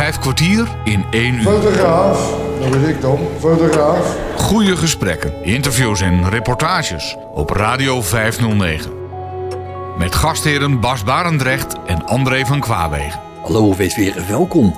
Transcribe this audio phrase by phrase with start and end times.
[0.00, 1.42] Vijf kwartier in één uur.
[1.42, 4.16] Fotograaf, dat ben ik dan, fotograaf.
[4.36, 8.92] Goede gesprekken, interviews en reportages op Radio 509.
[9.98, 13.20] Met gastheren Bas Barendrecht en André van Kwaabegen.
[13.42, 14.76] Hallo, wees weer welkom.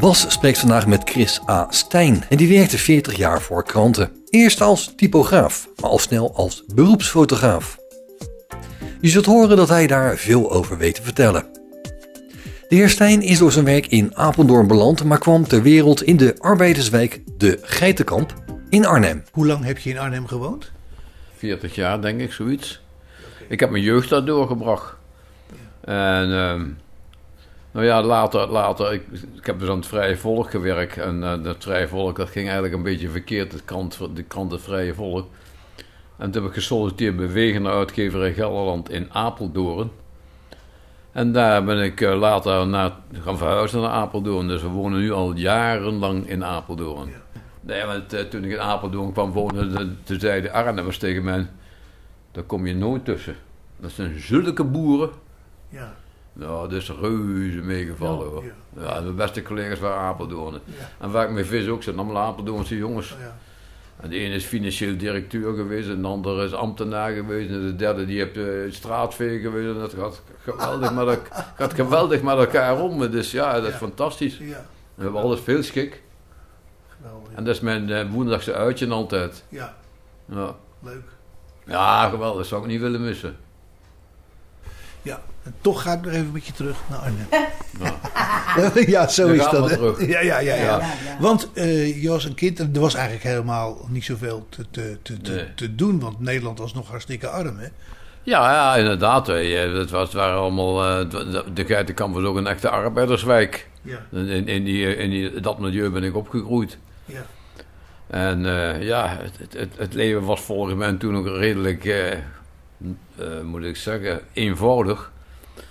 [0.00, 1.66] Bas spreekt vandaag met Chris A.
[1.68, 4.10] Stijn en die werkte 40 jaar voor kranten.
[4.30, 7.78] Eerst als typograaf, maar al snel als beroepsfotograaf.
[9.00, 11.57] Je zult horen dat hij daar veel over weet te vertellen.
[12.68, 16.16] De heer Stijn is door zijn werk in Apeldoorn beland, maar kwam ter wereld in
[16.16, 18.34] de arbeiderswijk De Geitenkamp
[18.68, 19.24] in Arnhem.
[19.32, 20.70] Hoe lang heb je in Arnhem gewoond?
[21.36, 22.80] 40 jaar, denk ik, zoiets.
[23.46, 24.94] Ik heb mijn jeugd daar doorgebracht.
[25.80, 26.66] En ehm,
[27.70, 29.02] nou ja, later, later ik,
[29.36, 30.98] ik heb dus aan het Vrije Volk gewerkt.
[30.98, 34.52] En uh, dat Vrije Volk, dat ging eigenlijk een beetje verkeerd, de krant, de krant
[34.52, 35.28] Het Vrije Volk.
[36.18, 39.90] En toen heb ik gesolliciteerd bij Wegende Uitgeverij Gelderland in Apeldoorn.
[41.12, 44.48] En daar ben ik uh, later naar, gaan verhuizen naar Apeldoorn.
[44.48, 47.08] Dus we wonen nu al jarenlang in Apeldoorn.
[47.08, 47.40] Ja.
[47.60, 51.46] Nee, want uh, toen ik in Apeldoorn kwam wonen, toen zeiden Arnhemmers tegen mij...
[52.32, 53.36] Daar kom je nooit tussen.
[53.76, 55.10] Dat zijn zulke boeren.
[55.68, 55.94] Ja.
[56.32, 58.44] Nou, dat is reuze meegevallen hoor.
[58.76, 59.00] Ja, ja.
[59.00, 60.54] de beste collega's waren Apeldoorn.
[60.64, 60.88] Ja.
[60.98, 63.16] En waar ik mee vis ook, zijn allemaal Apeldoornse jongens.
[63.20, 63.36] Ja.
[64.00, 67.76] En de ene is financieel directeur geweest, en de andere is ambtenaar geweest, en de
[67.76, 69.68] derde die heeft uh, straatveeg geweest.
[69.74, 73.10] En dat gaat geweldig, met, elkaar, gaat geweldig met elkaar om.
[73.10, 74.38] Dus ja, dat is fantastisch.
[74.38, 74.66] Ja.
[74.94, 76.02] We hebben alles veel schik.
[76.96, 77.32] Geweldig.
[77.34, 79.44] En dat is mijn uh, woensdagse uitje altijd.
[79.48, 79.76] Ja,
[80.24, 80.56] Ja.
[80.82, 81.04] leuk.
[81.66, 82.36] ja, geweldig.
[82.38, 83.36] Dat zou ik niet willen missen.
[85.02, 87.26] Ja, en toch ga ik nog even met je terug naar Arnhem.
[88.86, 89.96] ja, zo is dat.
[89.98, 90.54] Ja, ja, ja.
[90.54, 90.54] ja.
[90.54, 90.80] Ja.
[91.20, 94.98] Want eh, je was een kind en er was eigenlijk helemaal niet zoveel te, te,
[95.02, 95.54] te, te, Nee.
[95.54, 96.00] te doen.
[96.00, 97.66] Want Nederland was nog hartstikke arm, hè?
[98.22, 99.26] Ja, ja, inderdaad.
[99.26, 101.10] Het, was, het waren allemaal, eh,
[101.54, 103.68] de, Geitenkamp was ook een echte arbeiderswijk.
[103.82, 106.78] Ja, In, in, die, in die, dat milieu ben ik opgegroeid.
[107.04, 107.26] ja.
[108.06, 112.18] En eh, ja, het, het, het leven was volgens mij toen ook redelijk, eh, eh,
[113.44, 115.12] moet ik zeggen, eenvoudig.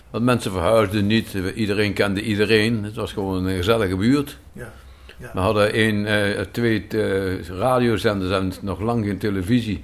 [0.09, 2.84] Want mensen verhuisden niet, iedereen kende iedereen.
[2.84, 4.38] Het was gewoon een gezellige buurt.
[4.53, 4.72] ja.
[5.18, 5.29] ja.
[5.34, 9.84] We hadden één, eh, twee eh, radiozenders en nog lang geen televisie.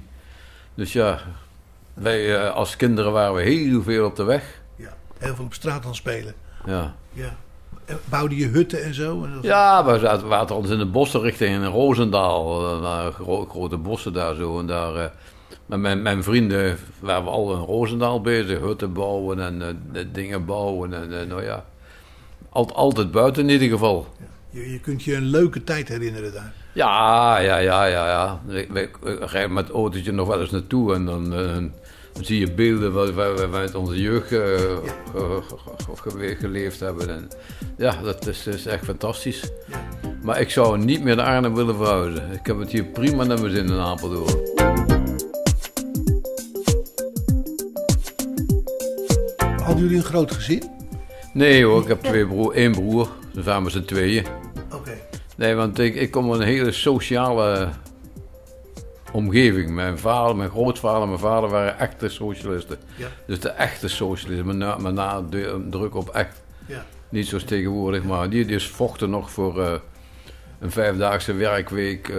[0.74, 1.18] Dus ja,
[1.94, 4.60] wij eh, als kinderen waren we heel veel op de weg.
[4.76, 4.96] ja.
[5.18, 6.34] Heel veel op straat aan spelen.
[6.66, 7.36] Ja, Ja.
[7.84, 9.28] En Bouwde je hutten en zo?
[9.42, 12.60] Ja we zaten, we zaten ons in de bossen richting Roosendaal.
[12.80, 14.58] Naar gro- grote bossen daar zo.
[14.58, 15.12] En daar,
[15.66, 18.60] met mijn, mijn vrienden waren we al in Roosendaal bezig.
[18.60, 20.92] Hutten bouwen en eh, dingen bouwen.
[20.94, 21.64] En eh, nou ja,
[22.48, 24.06] Alt, altijd buiten in ieder geval.
[24.50, 26.52] Je, je kunt je een leuke tijd herinneren daar.
[26.72, 28.40] Ja, ja, ja, ja, ja.
[28.54, 31.54] Ik, ik, ik rijd met het autootje nog wel eens naartoe en dan, eh,
[32.12, 34.80] dan zie je beelden waar, waar we met onze jeugd ge-
[35.12, 35.42] ge-
[35.96, 37.08] ge- ge- geleefd hebben.
[37.08, 37.28] En
[37.76, 39.50] ja, dat is, is echt fantastisch.
[40.22, 42.32] Maar ik zou niet meer naar Arnhem willen verhuizen.
[42.32, 44.93] Ik heb het hier prima naar mijn zin in Apeldoorn.
[49.74, 50.62] Hadden jullie een groot gezin?
[51.32, 53.08] Nee hoor, ik heb twee broer, één broer.
[53.32, 54.24] We zijn met z'n tweeën.
[54.72, 54.90] Oké.
[55.36, 57.68] Nee, want ik, ik kom uit een hele sociale
[59.12, 59.70] omgeving.
[59.70, 62.76] Mijn vader, mijn grootvader en mijn vader waren echte socialisten.
[62.96, 63.06] Ja.
[63.26, 66.42] Dus de echte socialisten, met na- met nadruk op echt.
[66.66, 66.84] Ja.
[67.08, 69.72] Niet zoals tegenwoordig, maar die dus vochten nog voor eh,
[70.60, 72.16] een vijfdaagse werkweek, eh,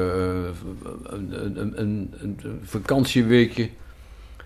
[1.03, 3.69] een, een, een vakantieweekje.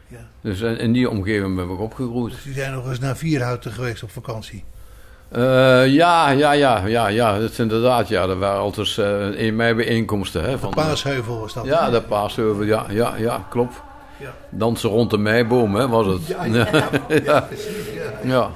[0.09, 0.17] Ja.
[0.41, 2.33] Dus in, die omgeving ben ik opgegroeid.
[2.33, 4.63] Dus die zijn nog eens naar Vierhouten geweest op vakantie.
[5.29, 9.55] Eh, ja, ja, ja, ja, ja, dat is inderdaad, ja, er waren altijd eh 1
[9.55, 10.43] mei bijeenkomsten.
[10.43, 11.65] Hè, van, Paasheuvel was dat.
[11.65, 13.81] Ja, de paasheuvel, ja, ja, ja, klopt.
[14.17, 14.33] Ja.
[14.49, 16.27] Dansen rond de meiboom, hè, was het.
[16.27, 16.89] Ja, ja, ja,
[17.23, 17.75] ja, precies.
[18.23, 18.51] Ja.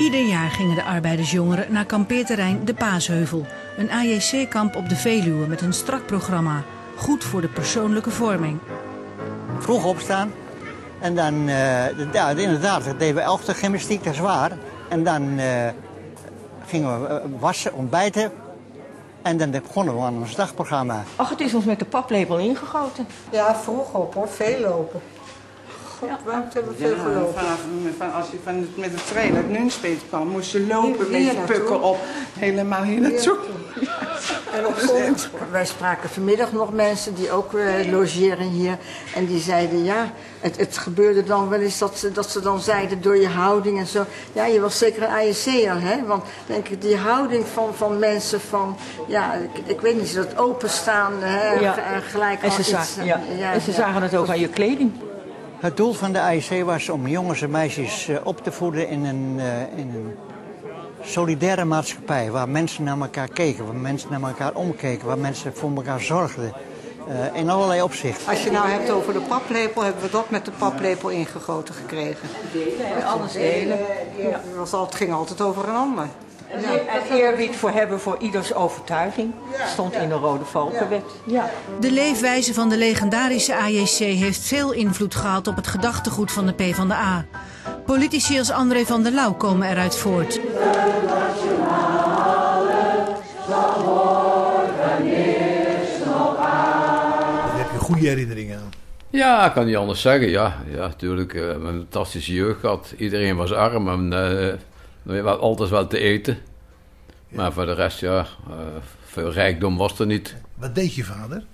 [0.00, 3.46] Ieder jaar gingen de arbeidersjongeren naar kampeerterrein De Paasheuvel.
[3.76, 6.62] Een AJC-kamp op de Veluwe met een strak programma.
[6.96, 8.58] Goed voor de persoonlijke vorming.
[9.58, 10.32] vroeg opstaan.
[11.00, 14.52] En dan, eh, ja, inderdaad, dat deden we elfde gymnastiek, dat is waar.
[14.88, 15.68] En dan eh,
[16.66, 18.32] gingen we eh, wassen, ontbijten.
[19.22, 21.02] En dan begonnen we aan ons dagprogramma.
[21.16, 23.06] Ach, het is ons met de paplepel ingegoten.
[23.30, 25.00] Ja, vroeg op hoor, veel lopen.
[26.00, 27.42] God, waarom hebben we veel gelopen?
[27.98, 31.18] van, als je van het, met de trein uit Nunspeet kwam, moest je lopen Hier-
[31.18, 31.98] hier met je pukkel op.
[32.38, 33.36] Helemaal hier naartoe.
[34.52, 38.78] En op zondag, wij spraken vanmiddag nog mensen die ook eh, logeren hier.
[39.14, 42.60] En die zeiden, ja, het, het gebeurde dan wel eens dat ze, dat ze dan
[42.60, 44.04] zeiden door je houding en zo.
[44.32, 46.06] Ja, je was zeker een ISC'er, hè?
[46.06, 48.76] Want denk ik, die houding van, van mensen van,
[49.06, 51.52] ja, ik, ik weet niet, dat openstaan, hè?
[51.52, 51.74] Ja.
[52.10, 53.20] gelijk En al ze, iets, zagen, ja.
[53.38, 53.76] ja, en ze ja.
[53.76, 54.92] zagen het ook aan je kleding.
[55.60, 59.04] Het doel van de AIC was om jongens en meisjes eh, op te voeden in
[59.04, 60.14] een, eh, in een
[61.02, 62.30] solidaire maatschappij.
[62.30, 66.52] Waar mensen naar elkaar keken, waar mensen naar elkaar omkeken, waar mensen voor elkaar zorgden.
[67.08, 68.28] eh, in allerlei opzichten.
[68.28, 72.28] Als je nou hebt over de paplepel, hebben we dat met de paplepel ingegoten gekregen.
[72.52, 73.78] Delen, alles delen.
[74.16, 74.40] Ja.
[74.78, 76.06] Het ging altijd over een ander.
[76.50, 79.32] En eerbied voor hebben voor ieders overtuiging.
[79.66, 81.02] Stond in de Rode Valkenwet.
[81.24, 81.50] Ja.
[81.80, 86.52] De leefwijze van de legendarische AJC heeft veel invloed gehad op het gedachtegoed van de
[86.52, 87.24] PvdA.
[87.86, 90.40] Politici als André van der Lauw komen eruit voort.
[97.44, 98.70] Daar heb je goede herinneringen aan.
[99.10, 100.28] Ja, ik kan niet anders zeggen.
[100.28, 101.34] Ja, ja natuurlijk.
[101.34, 102.94] eh, een fantastische jeugd gehad.
[102.96, 104.54] Iedereen was arm en eh,
[105.24, 106.38] altijd wel te eten.
[107.30, 108.56] Maar voor de rest, ja, eh,
[109.04, 110.36] veel rijkdom was er niet.
[110.54, 111.44] Wat deed je vader?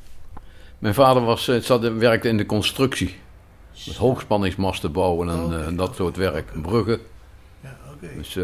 [0.79, 3.17] Mijn vader was, eh, zat, werkte in de constructie.
[3.87, 6.63] Met hoogspanningsmasten bouwen en, eh, en dat soort werk.
[6.63, 7.01] Bruggen.
[7.61, 8.09] Ja, oké.
[8.17, 8.35] Dus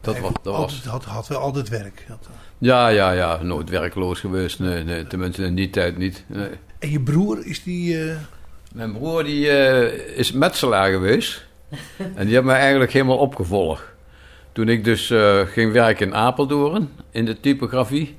[0.00, 0.56] dat, was, dat was...
[0.72, 2.04] altijd- had, had wel altijd werk.
[2.08, 2.28] Had-
[2.58, 3.42] Ja, ja, ja.
[3.42, 4.58] Nooit werkloos geweest.
[4.58, 5.06] Nee, nee.
[5.06, 6.24] Tenminste in die tijd niet.
[6.26, 6.50] Nee.
[6.78, 7.98] En je broer, is die...
[8.72, 9.46] Mijn broer die,
[10.14, 11.46] is metselaar geweest.
[12.14, 13.82] en die heeft mij eigenlijk helemaal opgevolgd.
[14.56, 18.16] Toen ik dus eh, ging werken in Apeldoorn, in de typografie.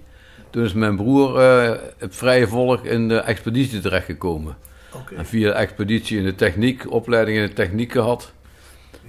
[0.50, 4.58] Toen is mijn broer eh, het vrije volk in de expeditie terechtgekomen.
[4.94, 5.16] Oké.
[5.16, 8.34] En via de expeditie in de techniek, opleiding in de techniek gehad.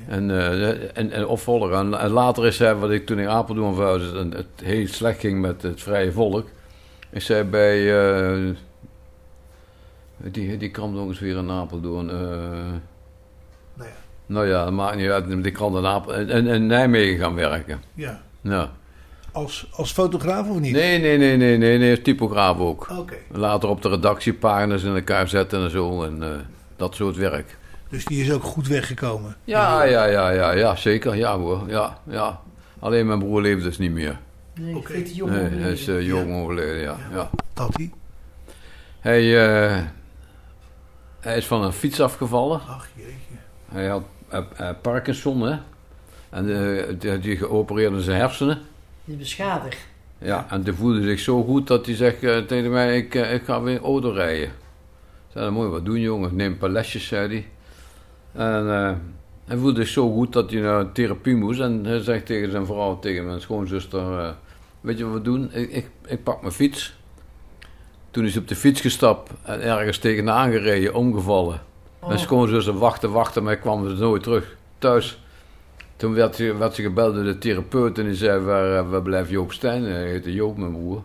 [0.06, 1.72] En, eh, en, en opvolger.
[1.72, 5.20] En, en later is hij, wat ik toen in Apeldoorn verhuisde en het heel slecht
[5.20, 6.48] ging met het vrije volk,
[7.10, 8.54] is hij bij, eh,
[10.16, 12.10] die, die krant nog eens weer in Apeldoorn.
[14.28, 14.64] Eh Nou ja.
[14.64, 15.52] dat maakt niet uit.
[15.52, 17.82] Krant in, Apel, in, in Nijmegen gaan werken.
[17.94, 18.20] ja.
[18.42, 18.70] Ja.
[19.32, 20.72] Als, als fotograaf of niet?
[20.72, 22.88] Nee, nee, nee, nee, nee, nee, typograaf ook.
[22.98, 23.14] Oké.
[23.30, 26.02] Later op de redactiepagina's in elkaar zetten en zo.
[26.02, 26.28] En eh,
[26.76, 27.58] dat soort werk.
[27.88, 29.36] Dus die is ook goed weggekomen.
[29.44, 31.16] Ja, ja, ja, ja, ja, zeker.
[31.16, 32.40] Ja hoor, ja, ja.
[32.78, 34.18] Alleen mijn broer leeft dus niet meer.
[34.54, 34.92] Nee, Oké.
[34.92, 35.64] veel te jong Nee, overleden.
[35.64, 36.96] hij is eh, jong overleden, ja.
[37.12, 37.30] ja.
[37.54, 37.90] Dat hij?
[39.00, 39.82] Hij, eh,
[41.20, 42.60] hij is van een fiets afgevallen.
[42.68, 43.12] Ach jeetje.
[43.68, 45.56] Hij had eh, eh, Parkinson, hè.
[46.30, 48.58] En eh, die, die geopereerd zijn hersenen.
[49.04, 49.86] Die beschadigd.
[50.18, 53.62] Ja, en die voelde zich zo goed dat hij zegt tegen mij, ik, ik ga
[53.62, 54.48] weer auto rijden.
[54.48, 54.52] Ik
[55.32, 57.46] zei, je wat doen jongen, neem een paar lesjes, zei hij.
[58.32, 58.66] En
[59.44, 61.60] hij voelde zich zo goed dat hij naar therapie moest.
[61.60, 64.34] En hij zegt tegen zijn vrouw, tegen mijn schoonzuster,
[64.80, 65.50] weet je wat we doen?
[65.52, 66.96] Ik, ik, ik pak mijn fiets.
[68.10, 71.60] Toen is hij op de fiets gestapt en ergens tegenaan gereden, omgevallen.
[72.06, 75.20] Mijn schoonzuster wachtte, wachtte, maar kwam dus nooit terug thuis.
[75.96, 79.02] Toen werd, ze- werd ze gebeld door de therapeut en die zei, waar, eh, waar
[79.02, 79.82] blijft Joop Stijn?
[79.84, 81.02] Hij heette Joop, mijn broer.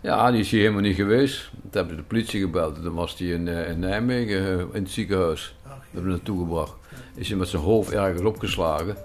[0.00, 1.50] Ja, die is hier helemaal niet geweest.
[1.50, 2.82] Toen hebben ze de politie gebeld.
[2.82, 5.56] Toen was hij in, eh, in Nijmegen eh, in het ziekenhuis.
[5.62, 6.72] Dat hebben we naartoe gebracht.
[7.14, 8.96] Is hij met zijn hoofd ergens opgeslagen.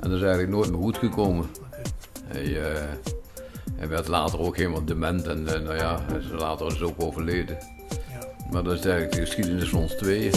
[0.00, 1.46] En dat is eigenlijk nooit meer goed gekomen.
[2.24, 2.56] Hij,
[3.76, 6.94] hij werd later ook helemaal dement en eh, nou ja, hij is later is ook
[7.02, 7.58] overleden.
[8.50, 10.32] Maar dat is eigenlijk de geschiedenis van ons tweeën.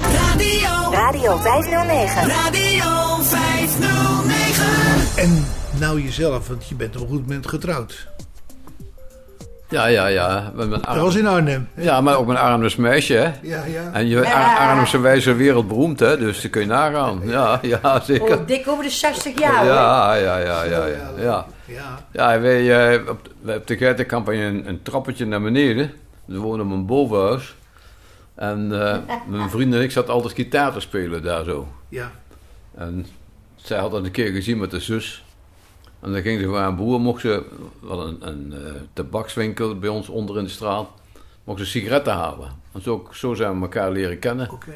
[0.00, 0.90] Radio.
[0.90, 2.28] Radio 509.
[2.28, 5.16] Radio 509.
[5.16, 5.44] En
[5.78, 8.08] nou jezelf, want je bent op een goed moment getrouwd.
[9.68, 10.52] Ja, ja, ja.
[10.54, 11.68] Met mijn Dat was in Arnhem.
[11.74, 13.32] Ja, maar ook mijn Arnhemse meisje, hè?
[13.42, 13.90] Ja, ja.
[13.92, 16.18] En je Ar Arnhemse wijze wereldberoemd, hè?
[16.18, 17.20] Dus dat kun je nagaan.
[17.24, 18.38] Ja, ja, zeker.
[18.38, 19.66] Oh, dik over de 60 jaar hoor.
[19.66, 21.10] Ja, ja, ja, ja, ja.
[21.18, 21.98] Ja, ja.
[22.12, 25.92] ja wij, eh, op, wij op de Geitenkamp hadden een, een trappetje naar beneden.
[26.24, 27.54] We woonden op een bovenhuis.
[28.34, 31.68] En eh, mijn vriend en ik zaten altijd gitaar te spelen daar zo.
[31.88, 32.10] Ja.
[32.74, 33.06] En
[33.56, 35.24] zij had dat een keer gezien met de zus.
[36.00, 37.44] En dan ging ze voor haar broer, mocht ze,
[37.80, 40.88] we hadden een, een eh, tabakswinkel bij ons onder in de straat,
[41.44, 42.48] mocht ze sigaretten halen.
[42.72, 44.50] En zo, zo zijn we elkaar leren kennen.
[44.50, 44.74] Oké.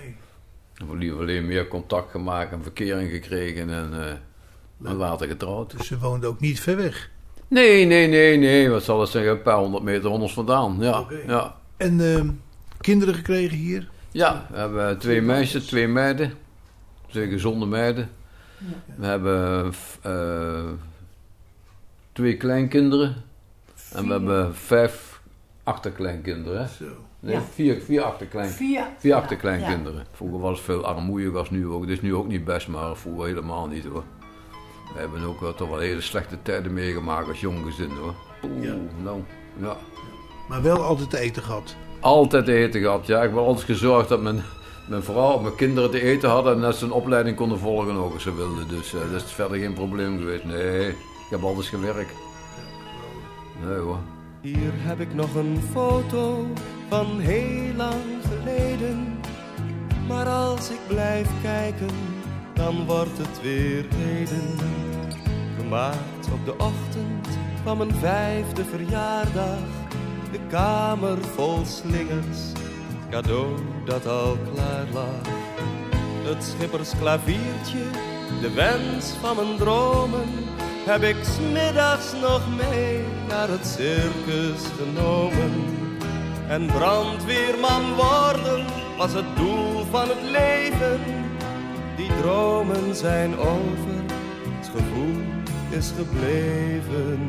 [0.75, 5.77] We hebben alleen meer contact gemaakt en verkering gekregen en, eh, en later getrouwd.
[5.77, 7.11] Dus ze woonde ook niet ver weg.
[7.49, 8.71] Nee, nee, nee, nee.
[8.71, 9.33] Wat zal het zeggen?
[9.33, 10.77] Een paar honderd meter van ons vandaan.
[10.81, 11.57] Ja, ja.
[11.77, 12.31] En ehm,
[12.81, 13.89] kinderen gekregen hier?
[14.11, 16.33] ja we hebben twee meisjes, twee meiden.
[17.07, 18.11] Twee gezonde meiden.
[18.97, 19.73] We hebben
[20.03, 20.65] eh,
[22.21, 23.15] twee kleinkinderen.
[23.93, 25.21] En we hebben vijf
[25.65, 26.61] achterkleinkinderen.
[26.61, 26.67] Hè?
[26.69, 26.85] Zo.
[27.21, 27.41] Nee, Ja.
[27.53, 28.83] vier, vier, achterklein, Vier.
[28.99, 30.05] vier achterkleinkinderen.
[30.13, 31.81] Vroeger was het veel armoeig als nu ook.
[31.81, 34.03] Het is nu ook niet best, maar vroeger helemaal niet hoor.
[34.95, 38.15] We hebben ook wel toch wel hele slechte tijden meegemaakt als jong gezin hoor.
[38.61, 38.75] Ja.
[39.03, 39.21] nou,
[39.61, 39.77] ja.
[40.49, 41.75] Maar wel altijd te eten gehad.
[42.01, 43.07] Altijd te eten gehad.
[43.07, 44.43] Ja, ik heb altijd gezorgd dat mijn,
[44.89, 47.97] mijn vrouw en mijn kinderen te eten hadden en dat ze een opleiding konden volgen
[47.97, 48.69] ook als ze wilden.
[48.69, 50.45] Dus eh, dat is verder geen probleem geweest.
[50.45, 50.95] Nee,
[51.31, 52.15] heb altijd gewerkt.
[53.65, 53.99] Nee hoor.
[54.41, 56.47] Hier heb ik nog een foto
[56.89, 59.19] van heel lang geleden.
[60.09, 61.91] Maar als ik blijf kijken,
[62.55, 64.57] dan wordt het weer heden.
[65.59, 67.29] Gemaakt op de ochtend
[67.65, 69.59] van mijn vijfde verjaardag.
[70.33, 72.53] De kamer vol slingers,
[73.11, 75.29] cadeau dat al klaar lag.
[76.25, 77.85] Het schippersklaviertje,
[78.41, 80.29] de wens van mijn dromen
[80.87, 85.53] heb ik smiddags nog mee naar het circus genomen.
[86.49, 88.65] En brandweerman worden
[88.97, 91.01] was het doel van het leven.
[91.97, 93.95] Die dromen zijn over,
[94.59, 95.17] het gevoel
[95.71, 97.21] is gebleven.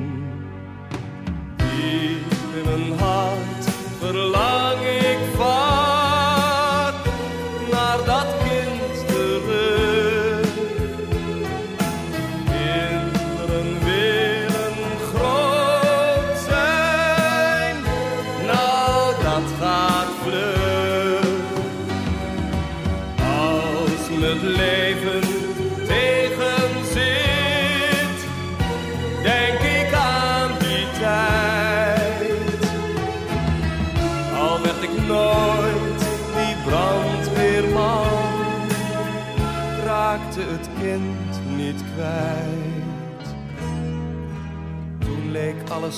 [1.55, 3.65] Diep in mijn hart
[3.99, 4.60] verlang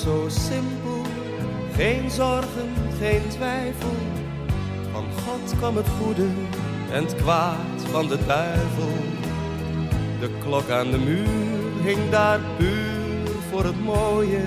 [0.03, 1.01] zo simpel,
[1.75, 2.69] geen zorgen,
[3.00, 3.95] geen twijfel.
[4.91, 6.27] Van God kwam het goede
[6.91, 8.93] en het kwaad van de duivel.
[10.19, 14.43] De klok aan de muur hing daar puur voor het mooie.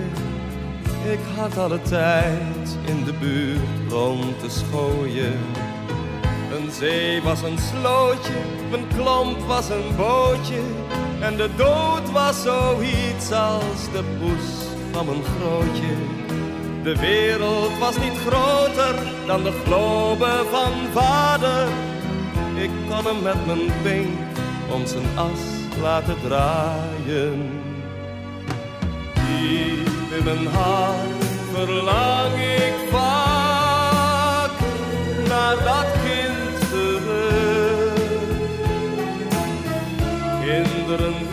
[1.12, 5.38] Ik had alle tijd in de buurt rond te schooien.
[6.52, 10.60] Een zee was een slootje, mijn klomp was een bootje.
[11.20, 14.65] En de dood was zoiets als de poes
[14.96, 15.94] van mijn grootje.
[16.82, 18.94] De wereld was niet groter
[19.26, 21.68] dan de globe van vader.
[22.54, 24.18] Ik kon hem met mijn pink
[24.70, 25.40] om zijn as
[25.82, 27.50] laten draaien.
[29.14, 34.50] Diep in mijn hart verlang ik vaak
[35.28, 37.94] naar dat kind terug.
[40.40, 41.25] Kinderen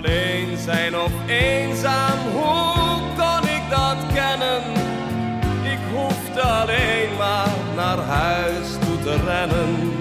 [0.00, 4.62] Alleen zijn of eenzaam, hoe kon ik dat kennen?
[5.62, 9.92] Ik hoefde alleen maar naar huis toe te rennen.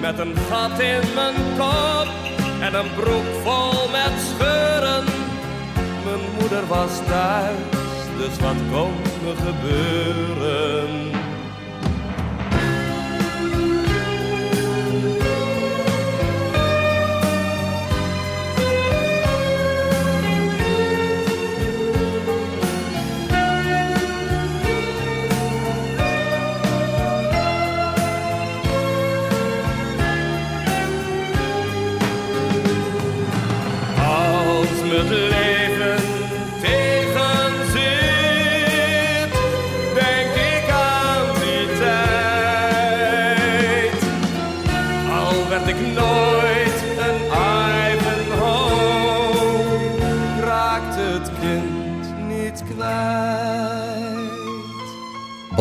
[0.00, 2.08] Met een gat in mijn kop
[2.60, 5.04] en een broek vol met scheuren.
[6.04, 7.56] Mijn moeder was thuis,
[8.18, 8.92] dus wat kon
[9.24, 11.09] me gebeuren?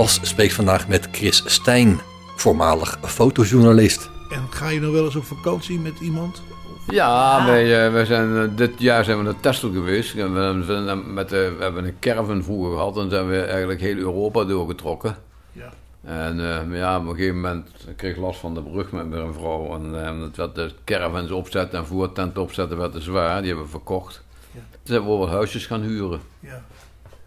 [0.09, 1.99] Bas spreekt vandaag met Chris Stijn,
[2.35, 4.09] voormalig fotojournalist.
[4.31, 6.41] En ga je nog wel eens op vakantie met iemand?
[6.87, 10.13] Ja, wij, eh, wij zijn, eh, dit jaar zijn we naar Texel geweest.
[10.13, 13.97] We, zijn met, eh, we hebben een caravan vroeger gehad en zijn we eigenlijk heel
[13.97, 15.15] Europa doorgetrokken.
[15.51, 15.73] Ja.
[16.03, 19.09] En eh, maar ja, op een gegeven moment kreeg ik last van de brug met
[19.09, 19.75] mijn vrouw.
[19.75, 23.37] En eh, het werd de caravans opzetten en voertent opzetten werd te zwaar.
[23.39, 24.23] Die hebben we verkocht.
[24.51, 24.59] Ja.
[24.69, 26.19] Toen zijn we wel wat huisjes gaan huren.
[26.39, 26.63] Ja.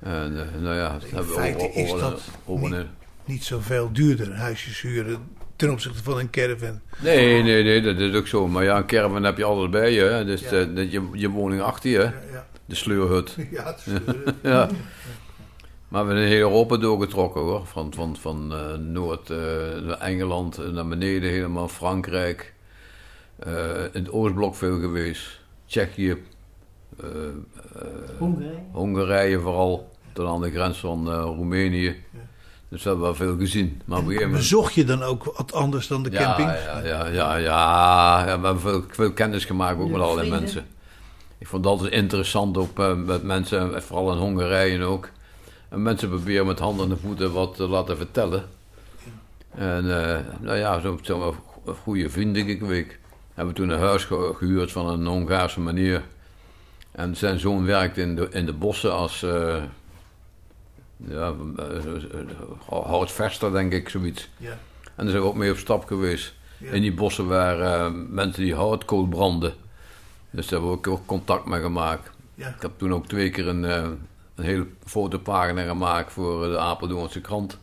[0.02, 2.86] En eh, nou ja, dat In we is dat over- niet,
[3.24, 5.18] niet zoveel duurder, huisjes huren,
[5.56, 6.80] ten opzichte van een caravan.
[7.02, 8.48] Nee, nee, nee, dat is ook zo.
[8.48, 10.00] Maar ja, een caravan heb je altijd bij je.
[10.02, 10.24] hè.
[10.24, 10.64] Dus Ja.
[10.64, 12.10] dat je, je woning achter je.
[12.32, 12.46] ja.
[12.64, 13.36] De sleurhut.
[13.50, 14.34] Ja, de sleurhut.
[14.42, 14.68] ja.
[15.88, 17.66] Maar we zijn heel Europa doorgetrokken hoor.
[17.66, 19.36] Van, van, van eh, Noord, eh,
[19.82, 22.54] naar Engeland naar beneden, helemaal Frankrijk.
[23.38, 23.52] Eh,
[23.92, 25.40] in het Oostblok veel geweest.
[25.66, 26.16] Tsjechië.
[28.18, 28.58] Hongarije.
[28.72, 29.90] Hongarije vooral.
[30.12, 31.96] Tot aan de grens van eh, Roemenië.
[32.68, 33.80] Dus we hebben wel veel gezien.
[33.84, 34.30] Maar op moment...
[34.32, 36.48] Bezocht je dan ook wat anders dan de Ja, camping?
[36.48, 38.24] Ja, ja, ja, ja, ja.
[38.24, 40.40] We hebben veel, veel kennis gemaakt ook met allerlei vrienden?
[40.40, 40.66] mensen.
[41.38, 45.08] Ik vond dat altijd interessant ook eh, met mensen, eh, vooral in Hongarije ook.
[45.68, 48.44] En mensen proberen met handen en voeten wat te laten vertellen.
[49.54, 51.34] En eh, nou ja, zo'n zo
[51.66, 52.98] een goede vriend, denk ik, week.
[53.34, 56.02] Hebben toen een huis ge- gehuurd van een Hongaarse meneer.
[56.90, 59.56] En zijn zoon werkte in de, in de bossen als eh
[61.08, 64.28] ja, uh, houtvester, denk ik, zoiets.
[64.36, 64.50] Ja.
[64.94, 66.34] En daar zijn we ook mee op stap geweest.
[66.58, 69.54] In die bossen waren eh, mensen die houtkool branden.
[70.30, 72.10] Dus daar hebben we ook contact mee gemaakt.
[72.34, 72.48] Ja.
[72.48, 73.88] Ik heb toen ook twee keer een, eh,
[74.34, 77.58] een hele fotopagina gemaakt voor de Apeldoornse krant.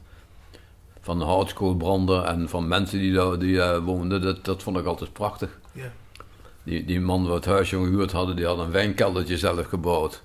[1.02, 4.22] Van houtskoolbrander en van mensen die daar die, woonden.
[4.22, 5.60] Dat, dat vond ik altijd prachtig.
[5.72, 5.92] Ja.
[6.64, 10.24] Die, die man wat het huisje gehuurd hadden, die had een wijnkeldertje zelf gebouwd.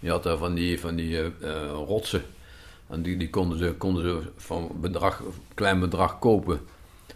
[0.00, 2.22] Die had daar van die, van die eh, eh, rotsen.
[2.88, 5.22] En die, die konden ze, konden ze van bedrag,
[5.54, 6.60] klein bedrag kopen.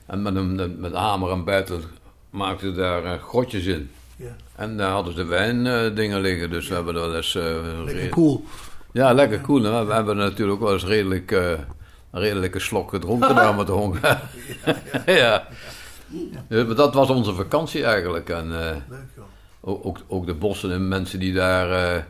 [0.06, 1.82] En met een met, hamer en buiten
[2.30, 3.90] maakten ze daar eh, grotjes in.
[4.16, 4.36] Ja.
[4.56, 6.50] En daar hadden ze wijndingen dingen liggen.
[6.50, 7.34] Dus we hebben er wel eens...
[7.34, 8.44] eh, Lekker cool.
[8.92, 9.62] Ja, lekker cool.
[9.86, 11.50] We hebben natuurlijk wel eens redelijk, eh,
[12.10, 14.20] een redelijke slok gedronken daar met de honger.
[15.06, 15.46] ja.
[16.48, 18.28] Dus, maar dat was onze vakantie eigenlijk.
[18.28, 18.76] En, eh,
[19.60, 22.02] ook, ook, ook de bossen en mensen die daar eh,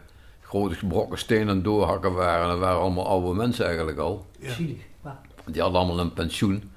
[0.50, 2.48] grote brokken stenen doorhakken waren.
[2.48, 4.26] Dat waren allemaal oude mensen eigenlijk al.
[4.42, 4.76] Zielig.
[5.46, 6.70] Die hadden allemaal een pensioen.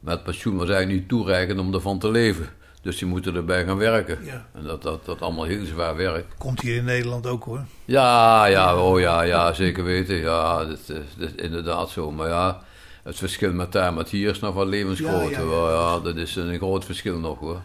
[0.00, 2.48] Maar het pensioen was eigenlijk niet toereikend om ervan te leven.
[2.82, 4.24] Dus die moeten erbij gaan werken.
[4.24, 4.46] Ja.
[4.54, 6.26] En dat, dat, dat allemaal heel zwaar werk.
[6.38, 7.64] Komt hier in Nederland ook hoor.
[7.84, 10.16] Ja, ja, oh ja, ja, zeker weten.
[10.16, 12.10] Ja, dat, is- dat is inderdaad zo.
[12.10, 12.62] Maar ja,
[13.02, 15.30] het verschil met daar met hier is nog wel levensgroot.
[15.30, 15.70] Ja, ja, ja.
[15.70, 17.60] Ja, dat is een groot verschil nog hoor.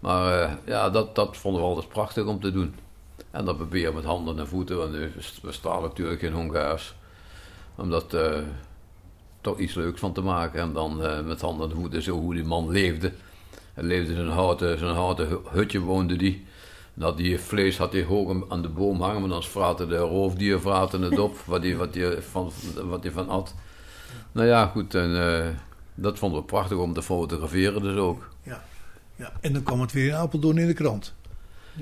[0.00, 2.74] Maar eh, ja, dat, dat vonden we altijd prachtig om te doen.
[3.36, 4.92] En dat proberen met handen en voeten, want
[5.42, 6.94] we, staan natuurlijk in Hongaars.
[7.74, 8.38] Om dat eh,
[9.40, 10.60] toch iets leuks van te maken.
[10.60, 13.12] En dan eh, met handen en voeten zo hoe die man leefde.
[13.74, 16.44] Hij leefde in een houten, zo'n houten hu- hutje, woonde die.
[16.94, 20.60] Dat die vlees had hij hoog aan de boom hangen, maar dan vraten de roofdier
[20.60, 21.96] vraten het op, wat hij wat
[22.30, 22.52] van,
[22.84, 23.54] wat van at.
[24.32, 25.48] Nou ja, goed, en eh,
[25.94, 28.28] dat vonden we prachtig om te fotograferen dus ook.
[28.42, 28.64] Ja.
[29.16, 29.32] ja.
[29.40, 31.14] En dan kwam het weer in Apeldoorn in de krant.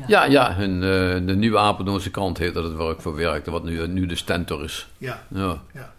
[0.06, 3.50] Ja, ja, en, eh, de nieuwe Apeldoornse krant heet dat het waar ik voor werkte,
[3.50, 4.88] wat nu, nu de Stentor is.
[4.98, 5.22] Ja.
[5.34, 5.62] Ja.
[5.74, 5.92] Ja.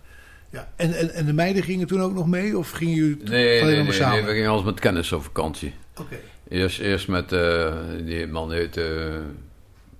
[0.49, 0.67] Ja.
[0.75, 2.57] En, en, en de meiden gingen toen ook nog mee?
[2.57, 4.15] Of gingen jullie Nee, alleen nee, maar samen?
[4.17, 5.73] nee, we gingen alles met kennis op vakantie.
[5.99, 6.15] Oké.
[6.49, 7.73] Eerst, eerst met, eh,
[8.05, 8.85] die man heet eh,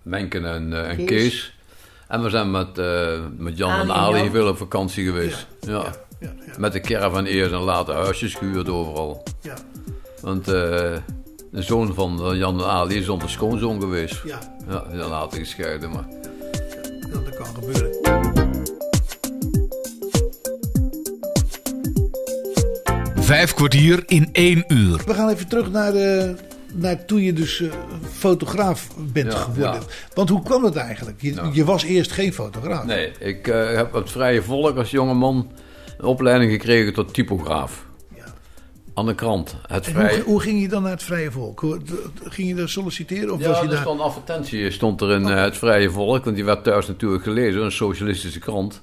[0.01, 1.05] Menken en, eh, en Kees.
[1.07, 1.57] Kees.
[2.07, 4.31] En we zijn met, eh, met Jan Ali en Ali Jan.
[4.31, 5.47] veel op vakantie geweest.
[5.59, 5.95] Ja.
[6.57, 9.23] Met de caravan eerst en later huisjes gehuurd overal.
[9.41, 9.53] Ja.
[10.21, 10.93] Want eh,
[11.55, 14.21] de zoon van eh, Jan en Ali is onze schoonzoon geweest.
[14.25, 14.39] Ja.
[14.69, 16.05] Ja, is later gescheiden, maar...
[17.11, 17.93] Dat kan gebeuren.
[23.15, 25.01] Vijf kwartier in één uur.
[25.05, 26.35] We gaan even terug naar, de,
[26.73, 27.69] naar toen je dus eh,
[28.11, 29.73] fotograaf bent Ja, geworden.
[29.73, 29.79] ja.
[30.13, 31.21] Want hoe kwam dat eigenlijk?
[31.21, 31.49] Je, Ja.
[31.53, 32.85] je was eerst geen fotograaf.
[32.85, 35.51] Nee, ik eh, heb op het Vrije Volk als jongeman
[35.97, 37.85] een opleiding gekregen tot typograaf.
[38.95, 39.55] Aan de krant.
[39.67, 40.15] Het En Vrije...
[40.15, 41.63] hoe, hoe ging je dan naar het Vrije Volk?
[42.23, 43.33] Ging je daar solliciteren?
[43.33, 43.81] Of Ja, was je er daar...
[43.81, 47.23] stond een advertentie stond er in eh, het Vrije Volk, want die werd thuis natuurlijk
[47.23, 48.81] gelezen, een socialistische krant.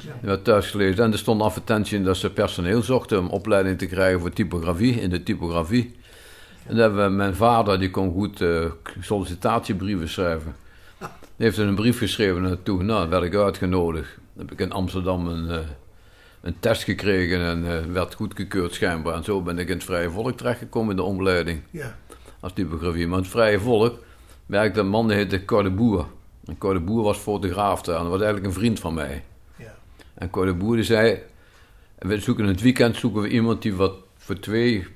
[0.00, 3.28] Die werd thuis gelezen en er stond een advertentie in dat ze personeel zochten om
[3.28, 5.94] opleiding te krijgen voor typografie, in de typografie.
[6.66, 8.64] En dan hebben we, mijn vader, die kon goed eh,
[9.00, 10.56] sollicitatiebrieven schrijven.
[10.98, 12.82] Die heeft er een brief geschreven naartoe.
[12.82, 14.18] Nou, dan werd ik uitgenodigd.
[14.34, 15.58] Dan heb ik in Amsterdam een, eh,
[16.40, 19.14] een test gekregen en eh, werd goedgekeurd schijnbaar.
[19.14, 21.96] En zo ben ik in het Vrije Volk terechtgekomen in de opleiding Ja.
[22.40, 23.06] als typografie.
[23.06, 23.98] Maar in het Vrije Volk
[24.46, 26.06] werkte een man die heette Cor Boer.
[26.44, 29.24] En Cor Boer was fotograaf daar en dat was eigenlijk een vriend van mij.
[29.56, 29.74] Ja.
[30.14, 31.18] En Cor Boer die zei,
[31.98, 34.86] we zoeken in het weekend zoeken we iemand die wat voor twee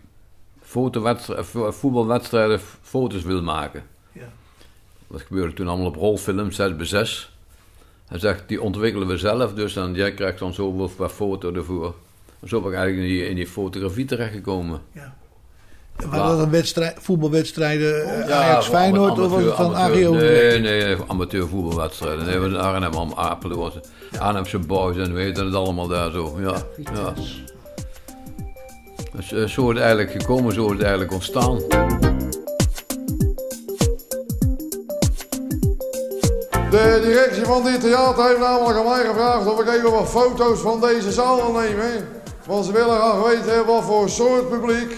[0.60, 3.82] vo- voetbalwedstrijden foto's wil maken.
[4.12, 4.32] Ja.
[5.06, 7.33] Dat gebeurde toen allemaal op rolfilm, 6 bij 6.
[8.08, 11.94] Hij zegt, die ontwikkelen we zelf, dus dan, jij krijgt dan zoveel per foto ervoor.
[12.40, 14.80] En zo ben ik eigenlijk in die, in die fotografie terechtgekomen.
[15.96, 20.10] En Waren dat dan wedstrijd, voetbalwedstrijden eh, Ja, Ajax Feyenoord of was het van AGO?
[20.14, 22.24] Nee, nee, amateur voetbalwedstrijden.
[22.26, 23.72] Nee, we zijn Arnhem, Am- Apeldoorn,
[24.18, 26.36] Arnhemse boys en we weten het allemaal daar zo.
[26.40, 26.56] Ja,
[26.94, 27.12] ja.
[29.16, 31.58] Dus, eh, zo is het eigenlijk gekomen, zo is het eigenlijk ontstaan.
[36.70, 40.60] De directie van dit theater heeft namelijk aan mij gevraagd of ik even wat foto's
[40.60, 42.08] van deze zaal wil nemen.
[42.46, 44.96] Want ze willen graag weten wat voor soort publiek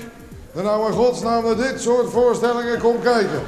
[0.54, 3.42] er nou in godsnaam naar dit soort voorstellingen komt kijken.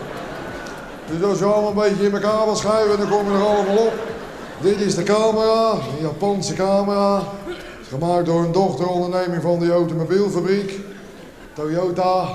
[1.11, 3.77] Dus als je allemaal een beetje in elkaar wil schuiven, dan kom je er allemaal
[3.77, 3.93] op.
[4.61, 7.23] Dit is de camera, een Japanse camera.
[7.89, 10.81] Gemaakt door een dochteronderneming van de automobielfabriek,
[11.53, 12.29] Toyota.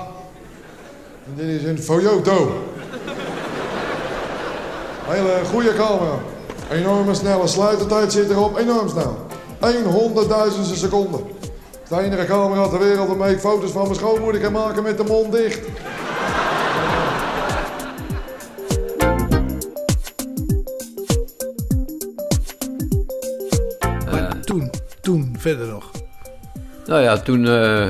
[1.26, 2.52] En dit is een Foyoto.
[5.06, 6.18] Hele goede camera.
[6.70, 9.16] Enorme snelle sluitertijd zit erop, enorm snel.
[9.60, 11.18] 100.000 seconde.
[11.88, 15.04] De enige camera ter wereld waarmee ik foto's van mijn schoonmoeder kan maken met de
[15.04, 15.60] mond dicht.
[24.10, 25.90] Maar toen, toen verder nog.
[26.86, 27.88] Nou ja, toen eh,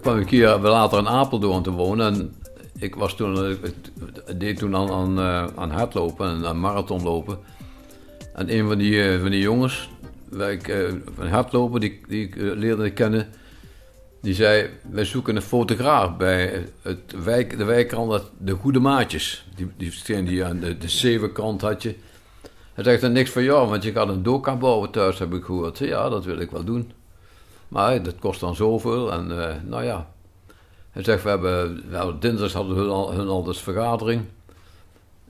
[0.00, 2.14] kwam ik hier later in Apeldoorn te wonen.
[2.14, 2.41] En
[2.82, 3.50] ik was toen,
[4.26, 7.38] ik deed toen aan, aan, eh, aan hardlopen en aan marathonlopen.
[8.34, 9.90] En een van die, eh, van die jongens,
[10.28, 13.28] waar ik, eh, van hardlopen, die, die ik eh, leerde kennen,
[14.20, 19.46] die zei, wij zoeken een fotograaf bij het wijk, de wijkkrant De Goede Maatjes.
[19.54, 21.94] Die, die die aan de, de Zevenkant had je.
[22.72, 25.44] Hij zegt dan niks van jou, want je gaat een doka bouwen thuis, heb ik
[25.44, 25.78] gehoord.
[25.78, 26.92] Ja, dat wil ik wel doen.
[27.68, 29.12] Maar eh, dat kost dan zoveel.
[29.12, 30.10] En eh, nou ja.
[30.92, 34.24] Hij zegt, we hebben, wel, dinsdags hadden hun al, hun al dus vergadering.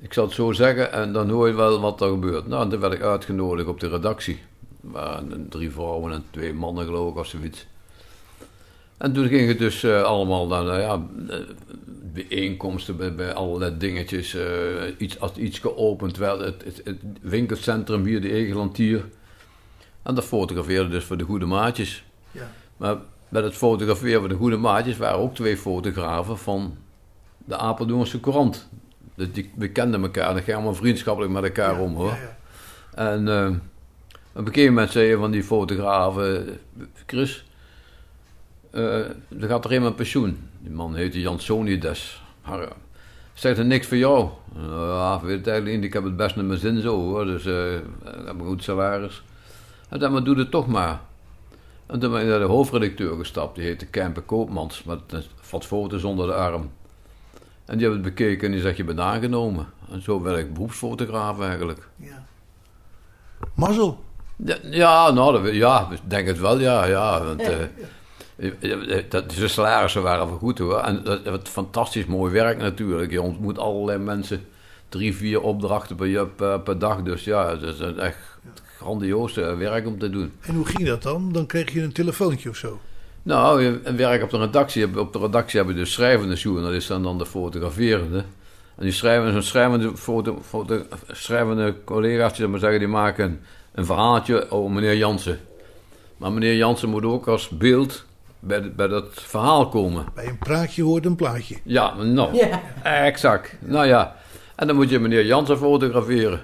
[0.00, 2.46] Ik zal het zo zeggen en dan hoor je wel wat er gebeurt.
[2.46, 4.42] Nou, en toen werd ik uitgenodigd op de redactie.
[4.80, 7.66] Waren drie vrouwen en twee mannen geloof ik of zoiets.
[8.96, 11.40] En toen ging het dus eh, allemaal naar, nou ja, eh,
[12.12, 14.34] bijeenkomsten bij, bij allerlei dingetjes.
[14.34, 14.44] eh,
[14.98, 19.04] iets, als iets geopend werd, het, het, het winkelcentrum hier, de Egelantier.
[20.02, 22.04] En dat fotografeerde dus voor de goede maatjes.
[22.30, 22.50] Ja.
[22.76, 22.96] Maar
[23.32, 26.76] bij het fotograferen voor de goede maatjes waren ook twee fotografen van
[27.38, 28.68] de Apeldoornse Courant.
[29.14, 32.16] Dus die, we kenden elkaar, dat ging allemaal vriendschappelijk met elkaar om hoor.
[32.94, 33.46] En eh,
[34.32, 36.58] op een gegeven moment zei een van die fotografen,
[37.06, 37.44] Chris,
[38.70, 38.98] eh,
[39.40, 40.38] er gaat er iemand pensioen.
[40.60, 42.22] Die man heette Jansonides.
[42.40, 42.72] Har-
[43.32, 44.28] Zegt er niks voor jou?
[44.68, 45.84] Ja, weet het eigenlijk niet.
[45.86, 47.24] Ik heb het best naar mijn zin zo hoor.
[47.24, 47.82] Dus eh, ik
[48.26, 49.22] heb een goed salaris.
[49.88, 51.00] En dan maar doe het toch maar.
[51.92, 53.54] En toen ben ik naar de hoofdredacteur gestapt.
[53.54, 54.82] Die heette Kemper Koopmans.
[54.82, 56.70] Met een wat foto's onder de arm.
[57.64, 59.66] En die hebben het bekeken en die zegt je bent aangenomen.
[59.90, 61.88] En zo werd ik beroepsfotograaf eigenlijk.
[63.54, 64.04] Mazzel.
[64.36, 66.84] Ja, ja, nou, dat, ja, ik denk het wel, ja.
[66.84, 67.62] ja want, eh,
[68.36, 70.78] eh, eh, dat, de salarissen waren wel goed hoor.
[70.78, 73.10] En dat, dat fantastisch mooi werk natuurlijk.
[73.10, 74.46] Je ontmoet allerlei mensen.
[74.88, 77.02] Drie, vier opdrachten per, per, per dag.
[77.02, 78.38] Dus ja, het is echt
[78.82, 80.32] grandioos eh, werk om te doen.
[80.40, 81.32] En hoe ging dat dan?
[81.32, 82.80] Dan kreeg je een telefoontje of zo.
[83.22, 84.98] Nou, je- een werk op de redactie.
[85.00, 88.18] Op de redactie hebben we de schrijvende journalist en dan de fotograferende.
[88.76, 93.40] En die schrijvende, zo'n schrijvende, foto, foto, schrijvende collega's, die, maar zeggen, die maken een,
[93.74, 95.38] een verhaaltje over meneer Jansen.
[96.16, 98.04] Maar meneer Jansen moet ook als beeld
[98.38, 100.04] bij, de- bij dat verhaal komen.
[100.14, 101.56] Bij een praatje hoort een plaatje.
[101.64, 102.38] Ja, nou,
[102.82, 103.54] exact.
[103.58, 104.16] Nou ja,
[104.56, 106.40] en dan moet je meneer Jansen fotograferen.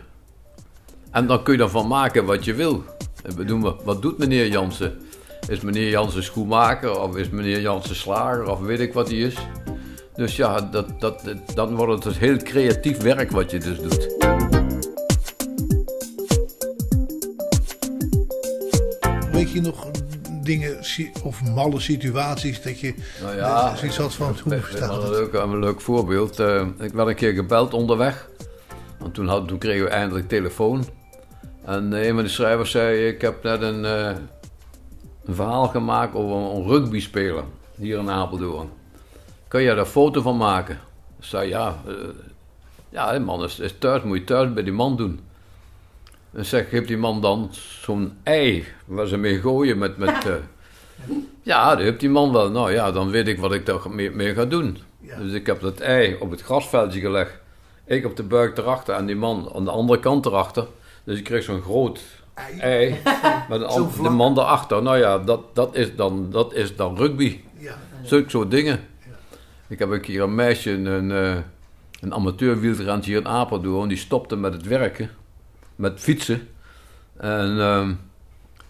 [1.10, 2.84] En dan kun je ervan maken wat je wil.
[3.22, 4.98] En we doen, wat- doet meneer Jansen?
[5.48, 9.34] Is meneer Jansen schoenmaker of is meneer Jansen slager of weet ik wat hij is?
[10.14, 11.22] Dus ja, dat, dat,
[11.54, 14.16] dan wordt het dus heel creatief werk wat je dus doet.
[19.32, 19.86] Weet je nog
[20.42, 20.78] dingen
[21.22, 25.02] of malle situaties dat je Nou ja, eh, zoiets had van hoe staat het?
[25.04, 26.38] een leuk, een leuk voorbeeld.
[26.40, 28.28] Eh, ik werd een keer gebeld onderweg.
[29.04, 30.84] En toen, had, toen kregen we eindelijk telefoon.
[31.68, 34.10] En een van de schrijvers zei: Ik heb net een, eh,
[35.24, 37.44] een verhaal gemaakt over een rugbyspeler
[37.76, 38.70] hier in Apeldoorn.
[39.48, 40.78] Kun je daar een foto van maken?
[41.18, 41.94] Ik zei: Ja, eh,
[42.88, 45.20] ja die man is, is thuis, moet je thuis bij die man doen.
[46.32, 47.48] En zeg, geeft die man dan
[47.82, 49.96] zo'n ei waar ze mee gooien met.
[49.96, 50.34] met eh,
[51.42, 52.50] ja, dat heeft die man wel.
[52.50, 54.78] Nou ja, dan weet ik wat ik daar mee, mee ga doen.
[55.18, 57.32] Dus ik heb dat ei op het grasveldje gelegd.
[57.84, 60.66] Ik op de buik erachter en die man aan de andere kant erachter.
[61.08, 62.00] Dus ik kreeg zo'n groot
[62.58, 63.00] ei,
[63.48, 64.82] met een de man daarachter.
[64.82, 67.40] Nou ja, dat, dat, is, dan, dat is dan rugby.
[67.58, 67.78] Ja.
[68.02, 68.80] Zulke soort dingen.
[69.68, 71.36] Ik heb een keer een meisje, een, eh,
[72.00, 75.10] een amateur wielrenner hier in Apeldoorn, die stopte met het werken,
[75.76, 76.48] met fietsen.
[77.16, 77.92] En ehm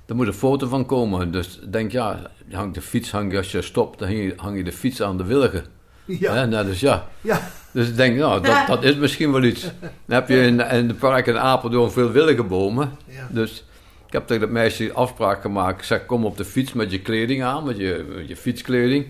[0.06, 1.32] er moet een foto van komen.
[1.32, 4.56] Dus ik denk, ja, hangt de fiets, hang, als je stopt, dan hang je, hang
[4.56, 5.64] je de fiets aan de wilgen.
[6.04, 6.34] Ja.
[6.34, 7.08] Hè, nou, dus ja.
[7.20, 7.50] Ja.
[7.72, 9.62] Dus ik denk, nou, dat, dat is misschien wel iets.
[9.80, 12.90] Dan heb je in, in de park in Apeldoorn veel wilgenbomen.
[13.06, 13.28] Ja.
[13.30, 13.64] Dus
[14.06, 15.78] ik heb tegen dat meisje afspraak gemaakt.
[15.78, 19.06] Ik zeg, kom op de fiets met je kleding aan, met je, met je fietskleding.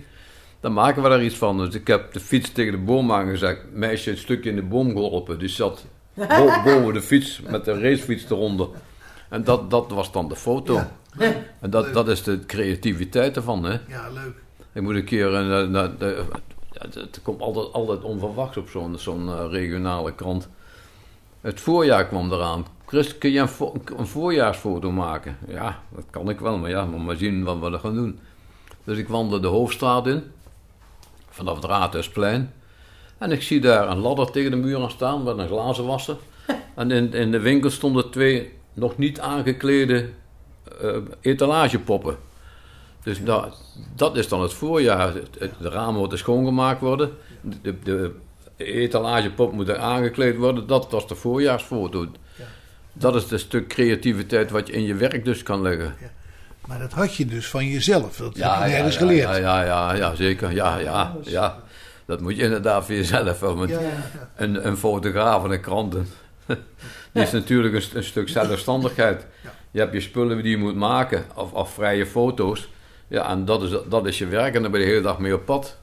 [0.61, 1.59] Dan maken we daar iets van.
[1.59, 3.59] Dus ik heb de fiets tegen de boom aangezet.
[3.73, 5.39] Meisje een stukje in de boom geholpen.
[5.39, 8.69] Die zat bo- boven de fiets met de racefiets eronder.
[9.29, 10.81] En dat, dat was dan de foto.
[11.61, 13.71] En dat, dat is de creativiteit ervan, hè.
[13.89, 14.35] Ja, leuk.
[14.73, 15.31] Ik moet een keer...
[15.31, 15.91] ja,
[16.79, 20.49] het, het komt altijd, altijd onverwachts op zo'n zo'n eh, regionale krant.
[21.41, 22.67] Het voorjaar kwam eraan.
[22.87, 25.39] Chris, kun je een, vo- een voorjaarsfoto maken?
[25.49, 28.19] Ja, dat kan ik wel, maar ja, moet maar zien wat we er gaan doen.
[28.85, 30.23] Dus ik wandel de hoofdstraat in,
[31.31, 32.53] vanaf het Raadhuisplein.
[33.19, 36.17] En ik zie daar een ladder tegen de muur aan staan met een glazenwasser.
[36.75, 40.09] En in, in de winkel stonden twee nog niet aangeklede
[40.81, 42.17] eh, etalagepoppen.
[43.03, 43.61] Dus dat,
[43.97, 45.13] dat is dan het voorjaar.
[45.39, 47.11] De ramen moeten schoongemaakt worden.
[47.63, 48.15] De, de
[48.57, 50.67] etalagepop moet er aangekleed worden.
[50.67, 52.07] Dat was de voorjaarsfoto.
[52.93, 55.95] Dat is het stuk creativiteit wat je in je werk dus kan leggen.
[56.67, 58.17] Maar dat had je dus van jezelf.
[58.17, 59.29] Dat heb je ja, ja, geleerd.
[59.29, 60.53] Ja, ja, ja, ja, zeker.
[60.53, 61.59] Ja, ja, ja.
[62.07, 63.57] Dat moet je inderdaad voor jezelf wel.
[63.57, 64.31] Want Ja, ja, ja.
[64.37, 66.09] Een, een fotograaf en een kranten.
[67.13, 69.27] Die is natuurlijk een, een stuk zelfstandigheid.
[69.71, 72.69] Je hebt je spullen die je moet maken, of, of vrije foto's.
[73.09, 75.19] Ja, en dat is, dat is je werk en dan ben je de hele dag
[75.19, 75.77] mee op pad.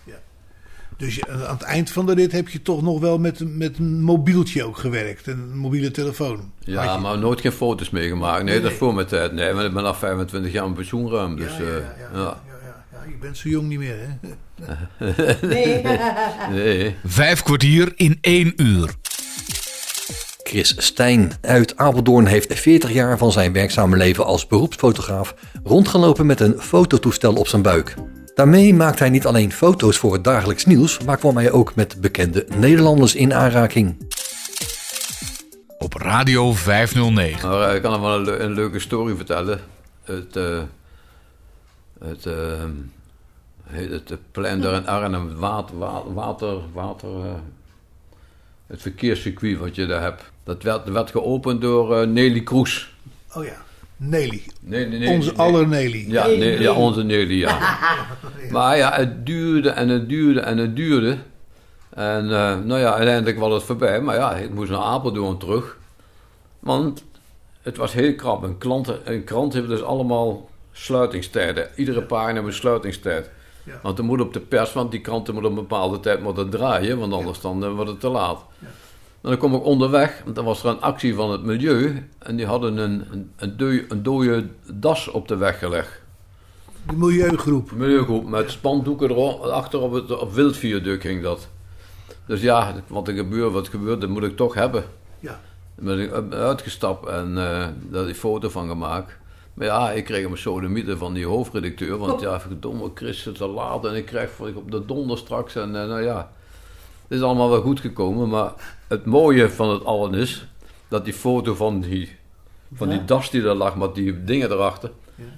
[0.97, 3.57] Dus je- aan het eind van de rit heb je toch nog wel met, een-
[3.57, 5.27] met een mobieltje ook gewerkt.
[5.27, 6.51] Een mobiele telefoon.
[6.59, 8.43] Ja, maar nooit geen foto's meegemaakt.
[8.43, 9.31] Nee, Nee, dat is voor mijn tijd.
[9.31, 11.35] Nee, maar ik ben al 25 jaar mijn pensioenruim.
[11.35, 11.83] Dus, ja, ja,
[12.13, 12.37] Ja,
[13.07, 14.29] je bent zo jong niet meer, hè?
[15.47, 15.83] Nee.
[16.51, 16.95] nee.
[17.05, 18.89] Vijf kwartier in één uur.
[20.43, 26.39] Chris Stijn uit Apeldoorn heeft 40 jaar van zijn werkzame leven als beroepsfotograaf rondgelopen met
[26.39, 27.95] een fototoestel op zijn buik.
[28.35, 32.01] Daarmee maakt hij niet alleen foto's voor het dagelijks nieuws, maar kwam hij ook met
[32.01, 34.07] bekende Nederlanders in aanraking.
[35.77, 37.49] Op Radio 509.
[37.49, 39.59] Maar eh, ik kan nog wel een, leu- een leuke story vertellen.
[40.03, 40.61] Het, eh,
[41.99, 42.27] het,
[43.63, 47.33] heet het, het plein daar in Arnhem, het water, wa- water, water eh,
[48.67, 50.23] het verkeerscircuit wat je daar hebt.
[50.43, 52.93] Dat werd, werd geopend door Nelly Kroes.
[53.33, 53.64] Oh ja,
[53.97, 54.43] Nelly.
[54.61, 55.39] Nee, nee, nee, Onze nee.
[55.39, 56.05] aller Nelly.
[56.07, 57.59] Ja, nee, ja, onze Nelly, ja.
[58.51, 61.17] Maar ja, het duurde en het duurde en het duurde.
[61.89, 64.01] En eh, nou ja, uiteindelijk was het voorbij.
[64.01, 65.77] Maar ja, ik moest naar Apeldoorn terug.
[66.59, 67.03] Want
[67.61, 68.43] het was heel krap.
[68.43, 71.67] Een, klant, een krant heeft dus allemaal sluitingstijden.
[71.75, 73.29] Iedere pagina heeft een sluitingstijd.
[73.81, 76.49] Want er moet op de pers, want die kranten moeten op een bepaalde tijd moeten
[76.49, 76.99] draaien.
[76.99, 78.43] Want anders dan eh, wordt het te laat.
[79.25, 82.09] En dan kom ik onderweg, want dan was er een actie van het milieu.
[82.19, 86.01] En die hadden een, een, een, dode, een dode das op de weg gelegd.
[86.87, 87.71] De milieugroep.
[87.71, 89.41] Milieugroep, met spandoeken erop.
[89.41, 91.47] Achter op het op wildviaduct ging dat.
[92.25, 94.83] Dus ja, wat er gebeurt, wat gebeurt, dat moet ik toch hebben.
[95.19, 95.39] Ja.
[95.75, 99.17] Dan ben ik uitgestapt en eh, daar heb ik foto van gemaakt.
[99.53, 101.97] Maar ja, ik kreeg een sodemieten van die hoofdredacteur.
[101.97, 105.55] Want ja, verdomme, Chris zit te laat en ik krijg op de donder straks.
[105.55, 106.31] En eh, nou ja,
[107.07, 108.29] het is allemaal wel goed gekomen.
[108.29, 108.51] Maar
[108.87, 110.47] het mooie van het allen is
[110.87, 112.15] dat die foto van die,
[112.73, 114.91] van die das die er lag met die dingen erachter.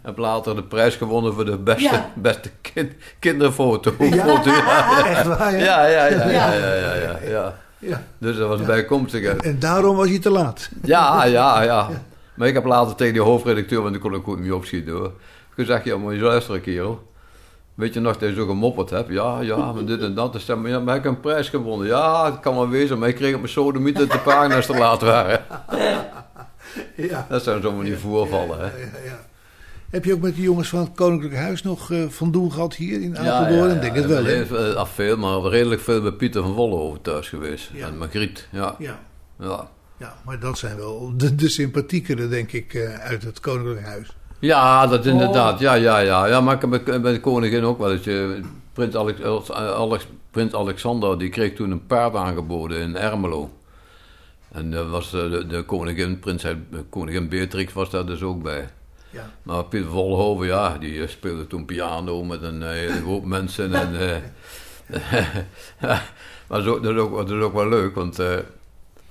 [0.03, 2.11] En later de prijs gewonnen voor de beste, Ja.
[2.15, 3.93] beste kind, kinderfoto.
[3.99, 4.25] Ja.
[4.27, 4.51] Foto,
[5.05, 5.87] Echt waar, ja?
[5.87, 6.05] ja?
[6.05, 6.29] Ja, ja, ja.
[6.29, 6.53] Ja.
[6.53, 8.03] ja, ja, ja, ja.
[8.17, 9.23] Dus dat was bijkomstig.
[9.23, 10.69] En daarom was je te laat.
[10.83, 11.89] Ja, ja, ja.
[12.33, 15.11] Maar ik heb later tegen die hoofdredacteur, want ik kon ook goed niet opschieten hoor.
[15.55, 17.11] Gezegd, ja, moet je luisteren kerel.
[17.77, 19.09] Weet je nog dat je zo gemopperd hebt?
[19.09, 20.33] Ja, ja, maar dit en dat.
[20.33, 21.87] Dus zei, maar, ja, maar heb ik een prijs gewonnen?
[21.87, 24.77] Ja, het kan wel wezen, maar ik kreeg op mijn sodemiet dat de pagina's te
[24.77, 25.41] laat waren.
[26.95, 27.25] Ja.
[27.29, 28.69] Dat zijn zomaar niet voorvallen, hè.
[29.89, 32.75] Heb je ook met de jongens van het Koninklijk Huis nog eh, van doen gehad
[32.75, 33.69] hier in Ja, Apeldoorn?
[33.73, 34.01] ja, denk ja.
[34.01, 34.45] het wel, hè?
[34.45, 37.69] Veel- af veel, maar redelijk veel bij Pieter van Vollenhoven thuis geweest.
[37.73, 37.87] Ja.
[37.87, 38.75] En Margriet, ja.
[38.79, 38.99] Ja.
[39.39, 39.69] Ja.
[39.97, 44.15] Ja, maar dat zijn wel de, de sympathiekere, denk ik, eh, uit het Koninklijk Huis.
[44.39, 45.59] Ja, dat inderdaad.
[45.59, 46.25] Ja, ja, ja.
[46.25, 48.05] ja maar ik heb bij- de koningin ook wel eens.
[48.07, 48.25] eh,
[48.73, 49.21] Prins, Alex,
[49.51, 53.49] Alex, Prins Alexander die kreeg toen een paard aangeboden in Ermelo.
[54.51, 56.45] En dat was eh, de, de koningin, prins,
[56.89, 58.69] koningin Beatrix was daar dus ook bij.
[59.09, 59.29] Ja.
[59.43, 63.73] Maar Pieter Vollenhoven, ja, die eh, speelde toen piano met een eh, hele hoop mensen.
[63.73, 64.15] En, eh,
[66.49, 68.35] maar zo, dat, is ook, dat is ook wel leuk, want eh,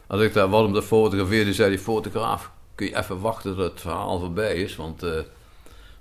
[0.06, 3.70] als ik daar was om te fotograferen, zei die fotograaf, kun je even wachten tot
[3.70, 5.02] het verhaal voorbij is, want...
[5.02, 5.20] eh,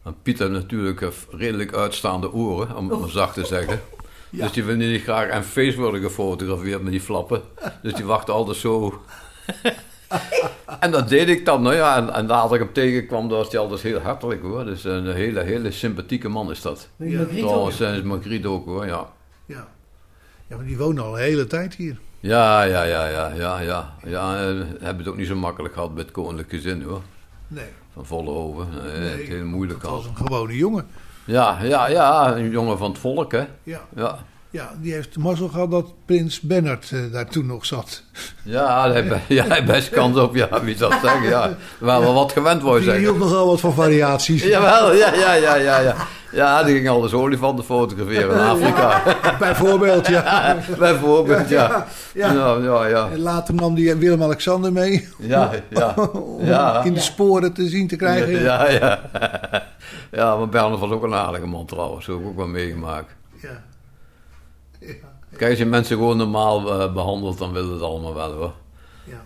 [0.06, 3.82] want Pieter heeft natuurlijk eh, redelijk uitstaande oren, om het zacht te zeggen.
[4.30, 7.42] Dus die wil niet graag aan face worden gefotografeerd met die flappen.
[7.82, 9.02] Dus die wacht altijd zo.
[10.80, 11.98] en dat deed ik dan, nou ja.
[11.98, 14.66] En, en later ik hem tegenkwam, dan was hij altijd heel hartelijk hoor.
[14.66, 16.90] Dus een hele, hele sympathieke man is dat.
[16.96, 17.26] Ja.
[17.26, 17.86] Trouwens, ja.
[17.86, 19.10] zijn is Margriet ook hoor, ja.
[19.46, 19.68] Ja.
[20.48, 21.98] ja, maar die wonen al een hele tijd hier.
[22.20, 23.94] Ja, ja, ja, ja, ja, ja.
[24.04, 27.02] Ja, eh, hebben het ook niet zo makkelijk gehad met het koninklijk gezin hoor.
[27.48, 27.66] Nee.
[27.94, 28.68] Van Vollenhoven.
[28.84, 30.06] Nee, Nee, het heel moeilijk dat gehad.
[30.06, 30.88] was een gewone jongen.
[31.26, 33.46] Ja, ja, ja, een jongen van het volk hè.
[33.64, 33.80] Ja.
[33.96, 34.18] Ja.
[34.56, 38.04] Ja, die heeft mazzel gehad dat prins Bernhard eh, daar toen nog zat.
[38.44, 41.50] Ja, je ja, best kans op, ja, wie het zeggen, ja.
[41.78, 44.44] We waren wel wat gewend, wou je Die hield nogal wat van variaties.
[44.54, 45.96] Jawel, ja, ja, ja, ja, ja.
[46.32, 49.02] Ja, die ging al eens olifanten fotograferen in Afrika.
[49.40, 50.58] Bijvoorbeeld, ja.
[50.80, 51.88] Bijvoorbeeld, ja.
[52.14, 53.10] Ja, Ja, ja.
[53.12, 55.08] En later nam die Willem-Alexander mee.
[55.20, 55.94] Ja, ja.
[56.14, 56.84] Om Ja.
[56.84, 58.42] in de sporen te zien te krijgen.
[58.42, 59.00] Ja, ja.
[60.12, 62.06] Ja, maar Bernard was ook een aardige man trouwens.
[62.06, 63.16] Dat heb ik ook wel meegemaakt.
[63.42, 63.64] Ja.
[65.38, 68.54] Kijk, als je mensen gewoon normaal eh, behandelt, dan wil het allemaal wel hoor.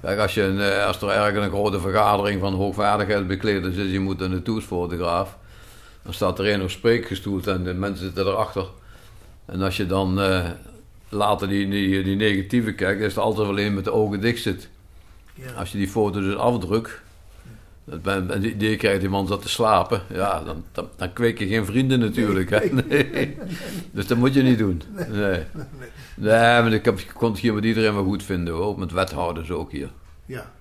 [0.02, 4.00] Kijk, als, je, een, eh, als er ergens een grote vergadering van hoogvaardigheidsbekleders is, je
[4.00, 5.38] moet er naartoe als fotograaf.
[6.04, 8.66] Dan staat er een op spreekgestoeld en de mensen zitten erachter.
[9.46, 10.50] En als je dan eh,
[11.10, 14.70] later die, die, die negatieve kijkt, is het altijd alleen met de ogen dicht zit.
[15.58, 17.02] Als je die foto dus afdrukt,
[18.04, 21.48] en die, die krijgt die man zat te slapen, ja, dan, dan, dan kweek je
[21.48, 22.50] geen vrienden natuurlijk.
[22.50, 22.60] Hè?
[22.90, 23.38] Nee.
[23.92, 24.82] Dus dat moet je niet doen.
[25.10, 25.44] Nee.
[26.16, 28.64] Nee, maar ik, heb, ik kon het hier met iedereen wel goed vinden hoor.
[28.64, 29.90] Ook met wethouders ook hier.
[30.26, 30.52] Ja.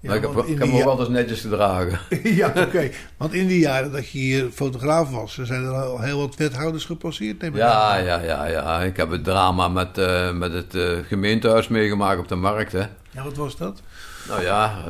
[0.00, 1.98] maar ik heb, ik heb die me ook ja- altijd netjes gedragen.
[2.40, 2.90] ja, oké.
[3.16, 6.36] Want in die jaren dat je hier fotograaf was, er zijn er al heel wat
[6.36, 7.40] wethouders gepasseerd.
[7.40, 8.04] neem ik Ja, aan.
[8.04, 8.80] ja, ja, ja.
[8.82, 12.72] Ik heb het drama met, eh, met het eh, gemeentehuis meegemaakt op de markt.
[12.72, 12.84] Hè.
[13.10, 13.82] Ja, wat was dat?
[14.28, 14.84] Nou ja,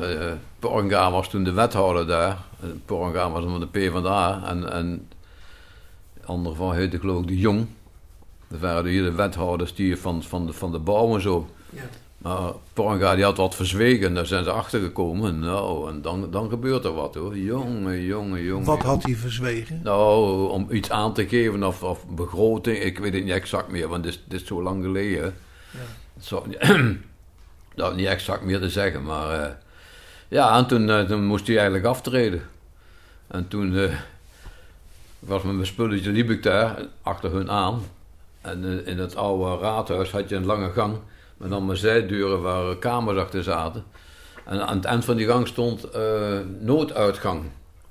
[0.59, 2.37] Pornga was toen de wethouder daar.
[2.61, 4.41] Eh, Pornga was van de PvdA.
[4.45, 5.07] En, en
[6.13, 7.67] de andere van heette geloof ik de Jong.
[8.47, 11.49] Dat waren hier de wethouders die van, van, de, van de bouw en zo.
[11.69, 11.81] Ja.
[12.17, 14.13] Maar Pornga die had wat verzwegen.
[14.13, 15.39] Daar zijn ze achtergekomen.
[15.39, 17.37] Nou, en dan, dan gebeurt er wat hoor.
[17.37, 18.65] Jongen, jongen, jongen.
[18.65, 19.79] Wat had hij verzwegen?
[19.83, 23.87] Nou, om iets aan te geven of, of begroting, ik weet het niet exact meer,
[23.87, 25.33] want dit, is- dit is zo lang geleden.
[26.19, 26.59] Zou niet-
[27.75, 29.51] nou, niet exact meer te zeggen, maar eh,
[30.27, 32.41] ja, en toen, eh, toen moest hij eigenlijk aftreden.
[33.27, 33.93] En toen eh,
[35.19, 37.81] was met mijn spulletje liep ik daar, achter hun aan.
[38.41, 40.97] En in het oude raadhuis had je een lange gang
[41.37, 43.83] met allemaal zijdeuren waar kamers achter zaten.
[44.45, 45.87] En aan het eind van die gang stond
[46.59, 47.43] nooduitgang.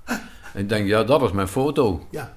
[0.04, 2.06] En ik denk, ja, dat is mijn foto.
[2.10, 2.36] Ja.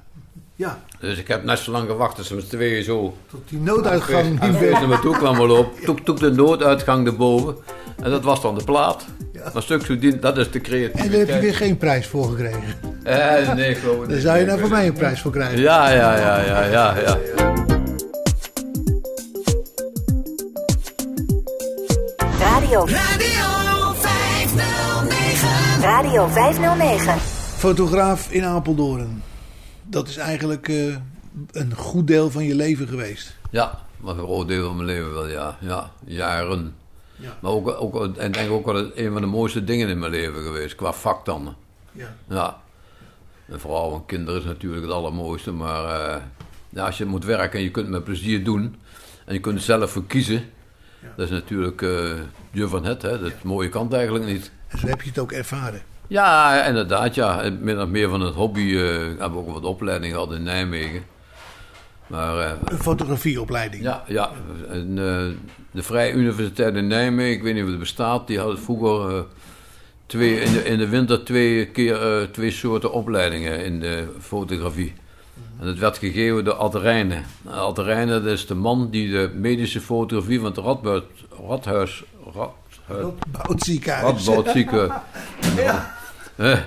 [0.57, 3.17] Ja, Dus ik heb net zo lang gewacht dat ze met z'n tweeën zo...
[3.29, 4.71] tot die nooduitgang niet meer.
[4.71, 5.79] naar me toe kwam wel op.
[5.79, 7.55] Toek, toek de nooduitgang erboven.
[8.03, 9.05] En dat was dan de plaat.
[9.53, 11.11] Maar stuk zo dien, dat is de En creativiteit.
[11.11, 12.63] daar heb je weer geen prijs voor gekregen.
[13.03, 15.59] Eh, nee, geloof ik Daar zou je Nee, nou voor mij een prijs voor krijgen.
[15.59, 17.17] Ja, ja, ja, ja, ja, ja.
[22.39, 22.85] Radio.
[22.85, 25.81] Radio 509.
[25.81, 27.15] Radio 509.
[27.57, 29.21] Fotograaf in Apeldoorn.
[29.89, 30.95] Dat is eigenlijk eh,
[31.51, 33.35] een goed deel van je leven geweest.
[33.49, 35.57] Ja, maar een groot deel van mijn leven wel, ja.
[35.59, 36.75] Ja, jaren.
[37.15, 37.37] Ja.
[37.41, 40.11] Maar ook, ook, en ik denk ook wel een van de mooiste dingen in mijn
[40.11, 41.55] leven geweest, qua vak dan.
[41.91, 42.15] Ja.
[42.29, 42.61] Ja.
[43.45, 46.21] En vrouw en kinderen is natuurlijk het allermooiste, maar eh,
[46.69, 48.75] ja, als je moet werken en je kunt het met plezier doen
[49.25, 50.43] en je kunt er zelf voor kiezen,
[51.15, 52.11] dat is natuurlijk eh
[52.51, 53.19] je van het, hè.
[53.19, 54.51] dat mooie kant eigenlijk niet.
[54.67, 55.81] En zo heb je het ook ervaren.
[56.07, 57.49] Ja, inderdaad, ja.
[57.59, 58.81] Min of meer van het hobby eh
[59.19, 61.03] hebben we ook wat opleidingen gehad in Nijmegen.
[62.07, 63.83] Maar eh, Een fotografieopleiding.
[63.83, 64.31] ja, ja.
[64.69, 65.37] En, eh,
[65.71, 69.25] de Vrije Universiteit in Nijmegen, ik weet niet of het bestaat, die had vroeger
[70.05, 74.93] twee, in, de, in de winter twee keer twee soorten opleidingen in de fotografie.
[75.59, 77.23] En dat werd gegeven door Ad Rijnen.
[77.49, 81.03] Ad Rijnen dat is de man die de medische fotografie van het Radboud,
[81.47, 82.03] Radhuis...
[82.25, 82.53] Radhuis
[82.87, 84.25] Radboudziekenhuis.
[84.25, 84.91] Radboudzieke
[86.37, 86.59] eh,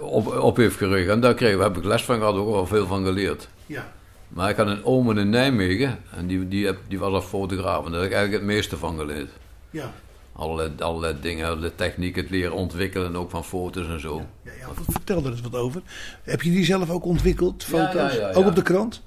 [0.00, 1.08] op, op heeft gericht.
[1.08, 3.48] En daar kreeg, heb ik les van gehad, ook wel veel van geleerd.
[3.66, 3.92] Ja.
[4.28, 7.84] Maar ik had een oom in Nijmegen en die, die, heb- die was al fotograaf.
[7.84, 9.30] En daar heb ik eigenlijk het meeste van geleerd.
[9.70, 9.92] Ja.
[10.36, 14.26] Allerlei, allerlei dingen, de techniek, het leren ontwikkelen ook van foto's en zo.
[14.44, 15.82] Ja, ja, vertel er eens wat over.
[16.22, 17.92] Heb je die zelf ook ontwikkeld, foto's?
[17.94, 18.32] ja, ja, ja.
[18.32, 19.02] Ook op de krant?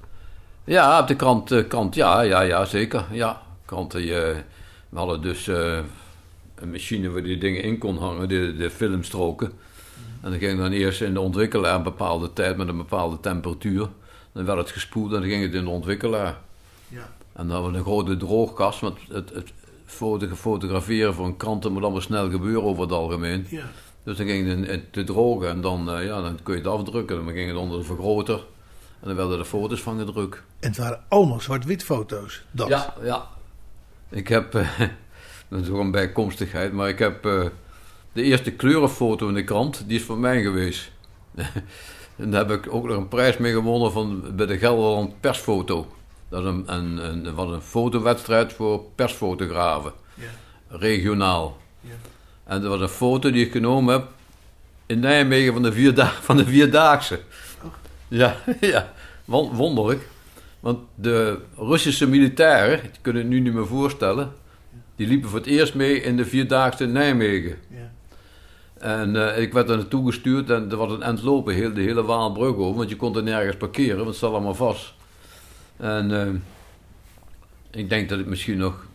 [0.64, 3.06] Ja, op de krant, eh, krant ja, ja, ja, zeker.
[3.12, 4.36] Ja, kranten, je,
[4.90, 5.80] we hadden dus eh,
[6.60, 9.52] een machine waar die dingen in kon hangen, de, de filmstroken.
[10.22, 13.90] En dan ging dan eerst in de ontwikkelaar een bepaalde tijd met een bepaalde temperatuur.
[14.32, 16.38] Dan werd het gespoeld en dan ging het in de ontwikkelaar.
[16.88, 17.10] Ja.
[17.34, 19.54] En dan hadden we een grote droogkast, want het, het
[19.86, 23.46] foto, fotograferen voor een krant dat moet allemaal snel gebeuren over het algemeen.
[23.50, 23.66] Ja.
[24.04, 27.26] Dus dan ging het te drogen en dan, eh, ja, dan kun je het afdrukken.
[27.26, 28.46] Dan ging het onder de vergroter
[29.00, 30.44] en dan werden er foto's van gedrukt.
[30.60, 32.44] En het waren allemaal zwart-wit foto's.
[32.52, 32.68] Dat.
[32.68, 33.28] Ja, ja.
[34.10, 34.82] Ik heb, eh,
[35.48, 37.46] dat is ook een bijkomstigheid, maar ik heb eh,
[38.14, 40.92] de eerste kleurenfoto in de krant, die is van mij geweest.
[42.16, 45.88] en daar heb ik ook nog een prijs mee gewonnen van, bij de Gelderland Persfoto.
[46.30, 49.94] Dat een, een, een, dat was een fotowedstrijd voor persfotografen,
[50.68, 51.58] regionaal.
[52.44, 54.08] En dat was een foto die ik genomen heb
[54.86, 57.20] in Nijmegen van de, vierda van de Vierdaagse.
[58.08, 58.94] Ja, ja,
[59.26, 60.08] won- wonderlijk.
[60.60, 64.34] Want de Russische militairen, die kunnen het nu niet meer voorstellen,
[64.98, 67.58] die liepen voor het eerst mee in de Vierdaagse in Nijmegen.
[67.70, 67.92] Ja.
[68.80, 71.82] En eh, ik werd er naartoe gestuurd en er was een eind lopen, heel, de
[71.82, 74.94] hele Waalbrug over, want je kon er nergens parkeren, want het zat allemaal vast.
[75.78, 76.34] En eh,
[77.72, 78.86] ik denk dat ik misschien nog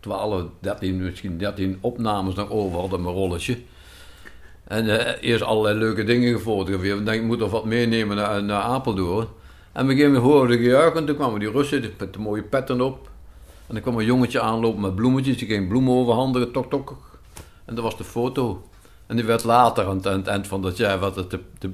[0.00, 3.58] 12, 13, misschien 13 opnames nog over had in mijn rolletje.
[4.64, 6.98] En eh, eerst allerlei leuke dingen gefotografeerd.
[6.98, 9.26] Ik denk, ik moet nog wat meenemen naar, naar Apeldoorn.
[9.72, 12.18] En op een gegeven moment hoorde ik gejuich en toen kwamen die Russen met de
[12.18, 13.09] mooie petten op.
[13.70, 15.36] En dan kwam een jongetje aanlopen met bloemetjes.
[15.38, 16.96] Die ging bloemen overhandigen, tok tok.
[17.64, 18.68] En dat was de foto.
[19.06, 21.40] En die werd later aan het, aan het eind van dat jaar wat het de,
[21.58, 21.70] de,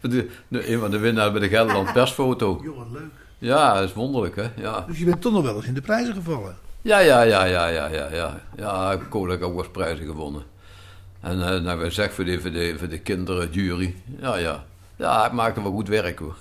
[0.00, 2.60] de, de- een van de winnaars bij de Gelderland persfoto.
[2.62, 3.10] Joh, wat leuk.
[3.38, 4.46] Ja, dat is wonderlijk hè.
[4.56, 4.84] Ja.
[4.86, 6.56] Dus je bent toch nog wel eens in de prijzen gevallen.
[6.82, 8.40] Ja, ja, ja, ja, ja, ja, ja.
[8.56, 10.42] Ja, ik ook wel eens prijzen gewonnen.
[11.20, 13.94] En eh nou, wij zeggen voor de, voor, de, voor de kinderen, jury.
[14.20, 14.64] Ja, ja.
[14.98, 16.36] Ja, ik maakte wel goed werk hoor.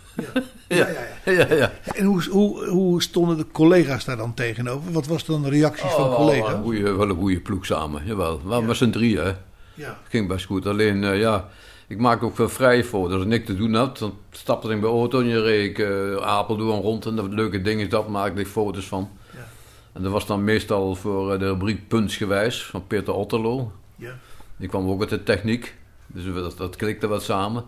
[0.68, 1.54] Ja, ja, ja.
[1.54, 4.92] ja, En hoe, hoe, hoe stonden de collega's daar dan tegenover?
[4.92, 6.48] Wat was dan de reacties van Oh, collega's?
[6.48, 8.42] wel een goeie, wel een goede ploeg samen, jawel.
[8.46, 9.34] Wel met z'n drieën, hè.
[9.74, 9.88] Ja.
[9.88, 10.66] Het ging best goed.
[10.66, 11.48] Alleen, eh, ja,
[11.88, 13.14] ik maak ook veel vrije foto's.
[13.14, 15.70] Als ik niks te doen had, dan stapte ik bij de auto en je reed
[15.70, 17.06] ik eh, Apeldoorn rond.
[17.06, 19.10] En dat leuke ding is, dat maakte ik foto's van.
[19.34, 19.48] Ja.
[19.94, 23.72] En dat was dan meestal voor eh, de rubriek Puntsgewijs van Peter Otterlo.
[23.96, 24.12] Ja.
[24.58, 25.76] Die kwam ook uit de techniek.
[26.08, 27.64] Dus dat, dat klikte wat samen.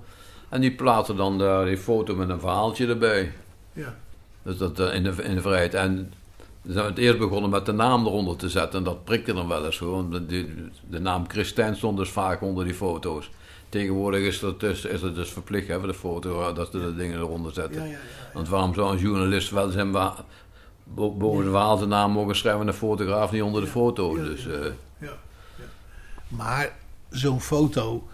[0.50, 3.32] En die plaatste dan daar die foto met een verhaaltje erbij.
[3.74, 3.96] Ja.
[4.44, 5.74] Dus dat eh, in de, in de vrijheid.
[5.74, 6.14] En
[6.62, 8.80] we zijn het eerst begonnen met de naam eronder te zetten.
[8.80, 10.12] En dat prikte dan wel eens gewoon.
[10.12, 13.30] De, de, de naam Christijn stond dus vaak onder die foto's.
[13.70, 16.80] Tegenwoordig is, dat dus, is het dus verplicht hè, voor de foto eh, dat ze
[16.80, 17.82] de dingen eronder zetten.
[17.82, 17.98] Ja, ja, ja,
[18.34, 20.16] Want waarom zou een journalist wel zijn wa-
[20.84, 24.16] bo- boven zijn verhaal zijn naam mogen schrijven en een fotograaf niet onder de foto?
[24.16, 24.66] Dus, eh,
[26.28, 26.72] Maar
[27.10, 28.08] zo'n foto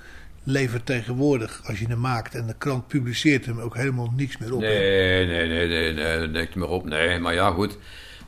[0.46, 4.54] levert tegenwoordig, als je hem maakt en de krant publiceert hem, ook helemaal niks meer
[4.54, 4.60] op.
[4.62, 6.86] Nee, nee, nee, nee, nee, niks meer op.
[6.86, 7.78] Nee, maar ja, goed.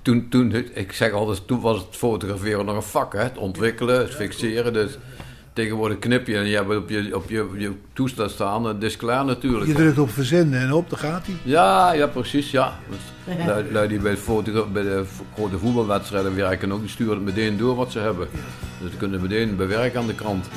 [0.02, 3.20] Toen, toen, ik zeg altijd, toen was het fotograferen nog een vak, hè.
[3.20, 4.74] Het ontwikkelen, het fixeren.
[4.74, 4.98] Dus
[5.58, 8.98] tegenwoordig knip je en je hebt op je, op je, je toestel staan het is
[8.98, 9.68] klaar natuurlijk.
[9.68, 11.36] Je drukt op verzenden en op, dan gaat hij.
[11.44, 12.80] Ja, ja, precies, ja.
[13.46, 14.18] Lui, lui die bij,
[14.74, 18.28] bij de grote voetbalwedstrijden werken ook, die sturen het meteen door wat ze hebben.
[18.82, 20.48] Dus ze kunnen meteen bewerken aan de krant.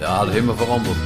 [0.00, 0.96] Ja, dat is helemaal veranderd.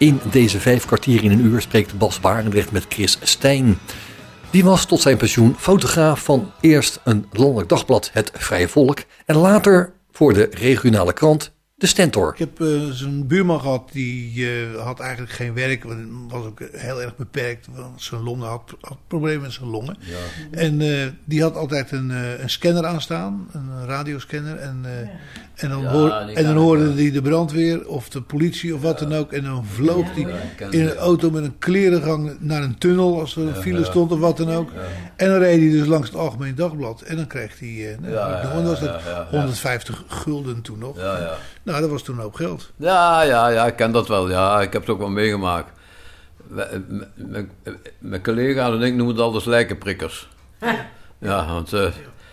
[0.00, 3.78] In deze vijf kwartier in een uur spreekt Bas Barendrecht met Chris Stijn.
[4.50, 9.36] Die was tot zijn pensioen fotograaf van eerst een landelijk dagblad Het Vrije Volk en
[9.36, 12.32] later voor de regionale krant De Stentor.
[12.32, 15.84] Ik heb uh, buurman gehad, die uh, had eigenlijk geen werk.
[16.28, 17.66] Was ook heel erg beperkt.
[17.74, 19.96] Want zijn longen had, had problemen met zijn longen.
[20.00, 20.16] Ja.
[20.50, 22.10] En uh, die had altijd een,
[22.42, 24.56] een scanner aanstaan, een radioscanner.
[24.56, 24.84] En,
[25.54, 28.98] en dan, ja, hoor, en dan hoorde hij de brandweer of de politie of wat
[28.98, 29.32] dan ook.
[29.32, 30.26] En dan vloog hij
[30.70, 34.18] in een auto met een klerengang naar een tunnel als er een file stond of
[34.18, 34.70] wat dan ook.
[35.16, 37.02] En dan reed hij dus langs het Algemeen Dagblad.
[37.02, 39.00] En dan kreeg hij, nou, was dat
[39.30, 40.96] 150 gulden toen nog.
[41.70, 42.70] Nou, dat was toen ook geld.
[42.76, 44.30] Ja, ja, ja, ik ken dat wel.
[44.30, 45.70] Ja, ik heb het ook wel meegemaakt.
[47.98, 50.28] Mijn collega en ik noemen het altijd lijkenprikkers.
[51.22, 51.86] Ja, want uh,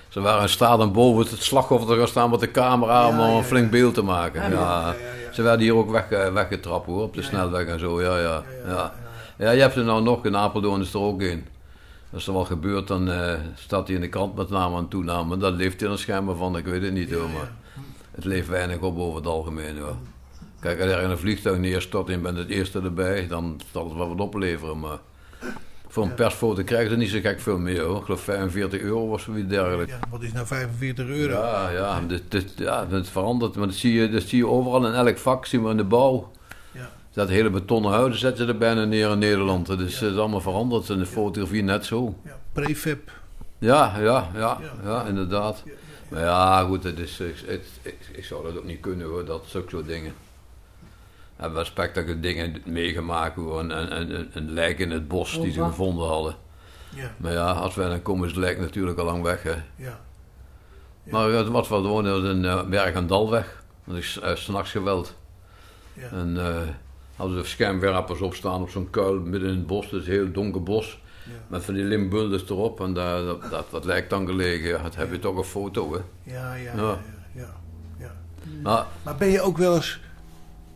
[0.09, 3.19] ze waren in staat om boven het slachtoffer te gaan staan met de camera om
[3.19, 4.51] een flink beeld te maken.
[4.51, 4.95] Ja,
[5.31, 8.01] Ze werden hier ook weg, eh, weggetrapt hoor, op de snelweg en zo.
[8.01, 8.93] Ja, ja, ja.
[9.37, 11.47] Ja, je hebt er nou nog, in Apeldoorn is er ook een.
[12.13, 15.37] Als er wat gebeurt, dan uh, staat hij in de krant met naam en toename.
[15.37, 17.29] Dat leeft hij in een schermen van, ik weet het niet hoor.
[17.29, 17.51] Maar
[18.17, 19.95] het leeft weinig op over het algemeen hoor.
[20.59, 23.85] Kijk, als er in een vliegtuig neerstort en je bent het eerste erbij, dan zal
[23.85, 24.79] het wel wat opleveren.
[24.79, 24.97] Maar
[25.87, 27.97] voor een persfoto krijg je niet zo gek veel meer hoor.
[27.97, 29.91] Ik geloof 45 euro of zoiets dergelijks.
[29.91, 31.33] Ja, wat is nou 45 euro?
[31.33, 33.55] Ja, ja, dit, dit, ja het verandert.
[33.55, 35.83] Maar dat zie, je, dat zie je overal in elk vak, zien we in de
[35.83, 36.31] bouw.
[36.71, 36.89] Ja.
[37.13, 39.67] Dat hele betonnen huizen zetten ze er bijna neer in Nederland.
[39.67, 40.89] Het is, allemaal veranderd.
[40.89, 42.15] In de fotografie net zo.
[42.25, 42.99] Ja, prefab.
[43.59, 45.63] Ja, ja, ja, ja, inderdaad.
[46.07, 47.41] Maar ja, goed, het is, ik,
[47.81, 50.13] ik, ik, zou dat ook niet kunnen hoor, dat soort dingen.
[51.35, 55.63] We hebben spectaculaire dingen meegemaakt hoor, een, een, een, lijk in het bos die ze
[55.63, 56.35] gevonden hadden.
[56.89, 57.11] Ja.
[57.17, 59.51] Maar ja, als wij dan komen is het lijk natuurlijk al lang weg hè.
[59.51, 59.63] Ja.
[59.75, 61.11] ja.
[61.11, 63.63] Maar wat we wonen was een uh, berg- en dalweg.
[63.83, 65.15] Dat is uh, s'nachts geweld.
[65.93, 66.09] Ja.
[66.09, 66.57] En uh,
[67.15, 70.31] hadden ze schermwerpers opstaan op zo'n kuil midden in het bos, het is een heel
[70.31, 70.99] donker bos.
[71.47, 74.83] Met van die limbuldes erop en daar, dat, dat, dat lijkt dan gelegen.
[74.83, 75.99] Dat heb je toch een foto, hè?
[76.33, 76.99] Ja, ja, ja.
[77.35, 77.55] ja,
[77.99, 78.11] ja,
[78.63, 79.99] Maar, maar ben je ook wel eens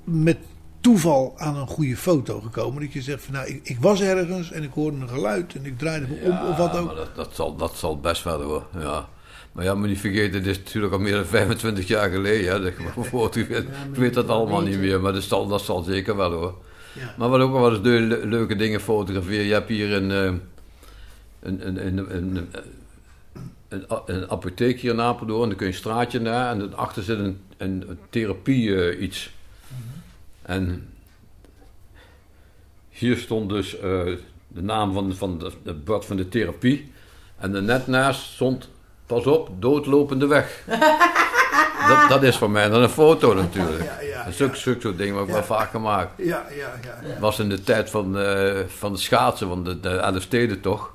[0.04, 0.38] met
[0.82, 2.82] toeval aan een goede foto gekomen?
[2.82, 5.66] Dat je zegt van nou, ik, ik was ergens en ik hoorde een geluid en
[5.66, 6.86] ik draaide me om of wat ook?
[6.86, 9.10] Maar dat, dat, zal, dat zal best wel hoor, ja.
[9.52, 12.52] Maar ja, moet niet vergeten, dit is natuurlijk al meer dan 25 jaar geleden.
[12.52, 16.16] Hè, dat ik, ik weet dat allemaal niet meer, maar dat zal, dat zal zeker
[16.16, 16.56] wel hoor.
[16.94, 17.16] Ja.
[17.18, 17.80] Maar wat ook wel eens
[18.26, 19.46] leuke dingen fotograferen.
[19.46, 20.42] Je hebt hier een, een,
[21.40, 22.50] een, een, een,
[23.70, 25.42] een, een apotheek hier in Apeldoorn.
[25.42, 29.32] En dan kun je een straatje naar en achter zit een, een, therapie uh, iets.
[30.42, 30.90] En
[32.90, 33.82] hier stond dus uh,
[34.48, 36.92] de naam van, van de, het bord van de therapie.
[37.38, 38.70] En er net naast stond,
[39.06, 40.64] pas op, doodlopende weg.
[42.00, 43.84] dat, dat is voor mij dan een foto natuurlijk.
[43.84, 46.12] Ja, ja, soort dingen heb ik wel vaak gemaakt.
[46.18, 47.20] Ja, ja, ja.
[47.20, 50.94] was in de tijd van, uh, van de schaatsen, van de, de steden toch.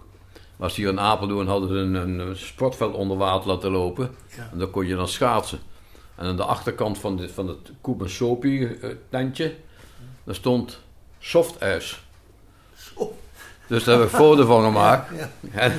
[0.56, 4.10] Was hier in Apeldoorn hadden ze een, een sportveld onder water laten lopen.
[4.52, 5.58] En dan kon je dan schaatsen.
[6.16, 9.54] En aan de achterkant van, de, van het Koep en Sopie uh, tentje,
[10.24, 10.80] daar stond
[11.18, 12.05] softijs.
[13.68, 15.10] Dus daar heb ik een foto van gemaakt.
[15.52, 15.72] En,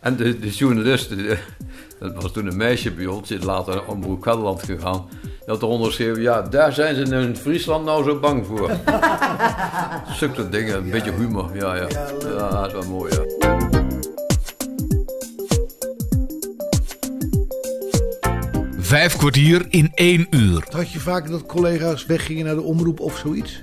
[0.00, 1.10] en de, de journalist,
[1.98, 5.08] dat was toen een meisje bij ons, die is later naar Omroep Gelderland gegaan.
[5.22, 8.70] Die had eronder geschreven, ja, daar zijn ze in Friesland nou zo bang voor.
[10.18, 11.86] Zulke dingen, een beetje humor, ja, ja.
[12.20, 13.24] Ja, dat is wel mooi, ja.
[18.78, 20.64] Vijf kwartier in één uur.
[20.70, 23.62] Had je vaak dat collega's weggingen naar de omroep of zoiets?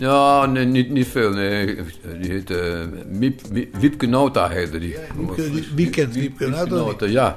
[0.00, 1.30] Ja, nee, niet, niet veel.
[1.30, 1.76] Nee.
[2.20, 4.96] Die heette uh, Wiepke Nota heette die.
[5.74, 7.06] wie kent Wiepke Nota?
[7.06, 7.36] ja.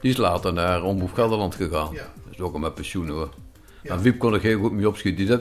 [0.00, 1.88] Die is later naar Omroep Gelderland gegaan.
[1.92, 2.12] Ja.
[2.24, 3.28] Dat is ook al met pensioen hoor.
[3.82, 3.94] Ja.
[3.94, 5.26] Maar Wiep kon er heel goed mee opschieten.
[5.26, 5.40] Die, dat,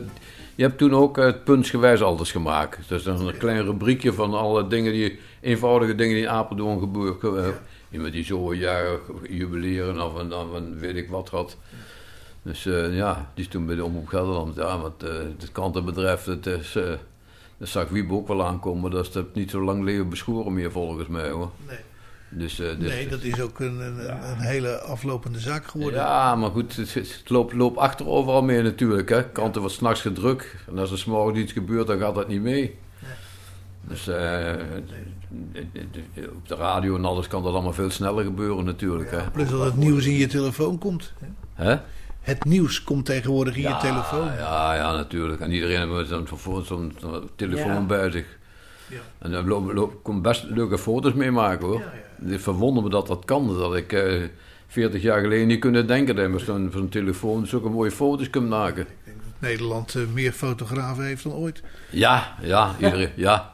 [0.55, 2.77] je hebt toen ook het puntsgewijs alles gemaakt.
[2.87, 6.79] Dus dat is een klein rubriekje van alle dingen die, eenvoudige dingen die in Apeldoorn
[6.79, 7.45] gebeuren.
[7.45, 7.61] Ja.
[7.91, 8.85] Iemand die zo een jaar
[9.29, 11.57] jubileren of een, of een weet ik wat had.
[12.43, 14.55] Dus uh, ja, die is toen bij de Omroep Gelderland.
[14.55, 15.09] Ja, want uh,
[15.39, 16.83] het krantenbedrijf, het is, uh,
[17.57, 18.91] dat zag Wiebe ook wel aankomen.
[18.91, 21.51] Dat is niet zo lang leven beschoren meer volgens mij hoor.
[21.67, 21.77] Nee.
[22.29, 24.31] Dus, dus, nee, dat is ook een, een, ja.
[24.31, 25.99] een, hele aflopende zaak geworden.
[25.99, 29.09] Ja, maar goed, het, het loopt, loopt achter overal mee natuurlijk.
[29.09, 29.29] Hè.
[29.29, 29.59] Kranten ja.
[29.59, 30.55] wordt s'nachts gedrukt.
[30.67, 32.77] En als er s'morgens iets gebeurt, dan gaat dat niet mee.
[32.99, 33.11] Nee.
[33.81, 34.55] Dus nee.
[36.35, 39.11] op de radio en alles kan dat allemaal veel sneller gebeuren natuurlijk.
[39.11, 39.31] Ja, hè.
[39.31, 41.13] Plus dat het nieuws in je telefoon komt.
[41.53, 41.77] Hè?
[42.27, 44.25] Het nieuws komt tegenwoordig in ja, je telefoon.
[44.25, 45.41] Ja, ja, natuurlijk.
[45.41, 46.27] En iedereen heeft zo'n
[46.65, 47.81] zo zo telefoon ja.
[47.85, 48.25] bij zich.
[48.89, 48.97] Ja.
[49.19, 51.79] En daar loop, loop, kon best leuke foto's mee maken hoor.
[51.79, 51.91] Ja,
[52.25, 52.31] ja.
[52.31, 53.57] Het verwonder me dat dat kan.
[53.57, 54.23] Dat ik uh,
[54.67, 58.29] 40 jaar geleden niet kunnen denken dat je met zo'n zo telefoon zulke mooie foto's
[58.29, 58.81] kunt maken.
[58.81, 61.61] Ik denk dat Nederland eh, meer fotografen heeft dan ooit.
[61.89, 63.53] Ja, ja, iedereen, ja.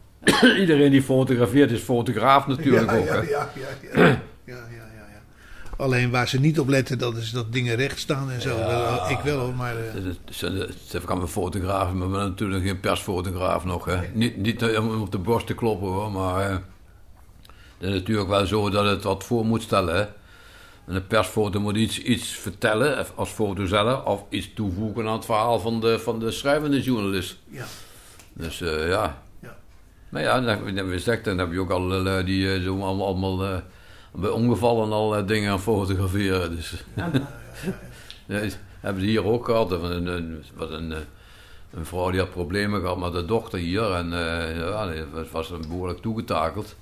[0.62, 3.06] iedereen die fotografeert is fotograaf natuurlijk ja, ook.
[3.06, 3.20] ja, hè.
[3.20, 4.85] ja, ja, ja, ja, ja.
[5.76, 8.56] Alleen waar ze niet op letten, dat is dat dingen recht staan en zo.
[8.58, 8.96] Ja.
[8.96, 9.76] Dat- ik wel hoor, maar...
[9.76, 9.92] eh,
[10.30, 13.84] Ze, ze kan een fotograaf, maar natuurlijk geen persfotograaf nog.
[13.84, 13.98] Hè.
[14.12, 16.56] Niet, niet eh, om op de borst te kloppen hoor, maar eh,
[17.78, 19.94] het is natuurlijk wel zo dat het wat voor moet stellen.
[19.94, 20.00] Hè.
[20.86, 25.12] En een persfoto moet iets, iets vertellen eh, als foto zelf, of iets toevoegen aan
[25.16, 27.36] het verhaal van de, van de schrijvende journalist.
[27.48, 27.64] Ja.
[28.32, 29.22] Dus eh, ja.
[29.42, 29.56] Ja.
[30.08, 32.62] Maar ja, dan, heb je- dan, gezegd, dan heb je ook al eh, die eh,
[32.62, 33.56] zo allemaal, allemaal eh,
[34.16, 36.56] bij ongevallen al eh, dingen aan fotograferen.
[36.56, 36.84] Dus.
[38.26, 39.70] Ja, is- hebben ze hier ook gehad.
[39.72, 40.98] Een, een, een, was een, eh,
[41.74, 43.92] een vrouw die had problemen gehad met de dochter hier.
[43.92, 45.02] En eh, ja, die
[45.32, 46.76] was, behoorlijk toegetakeld.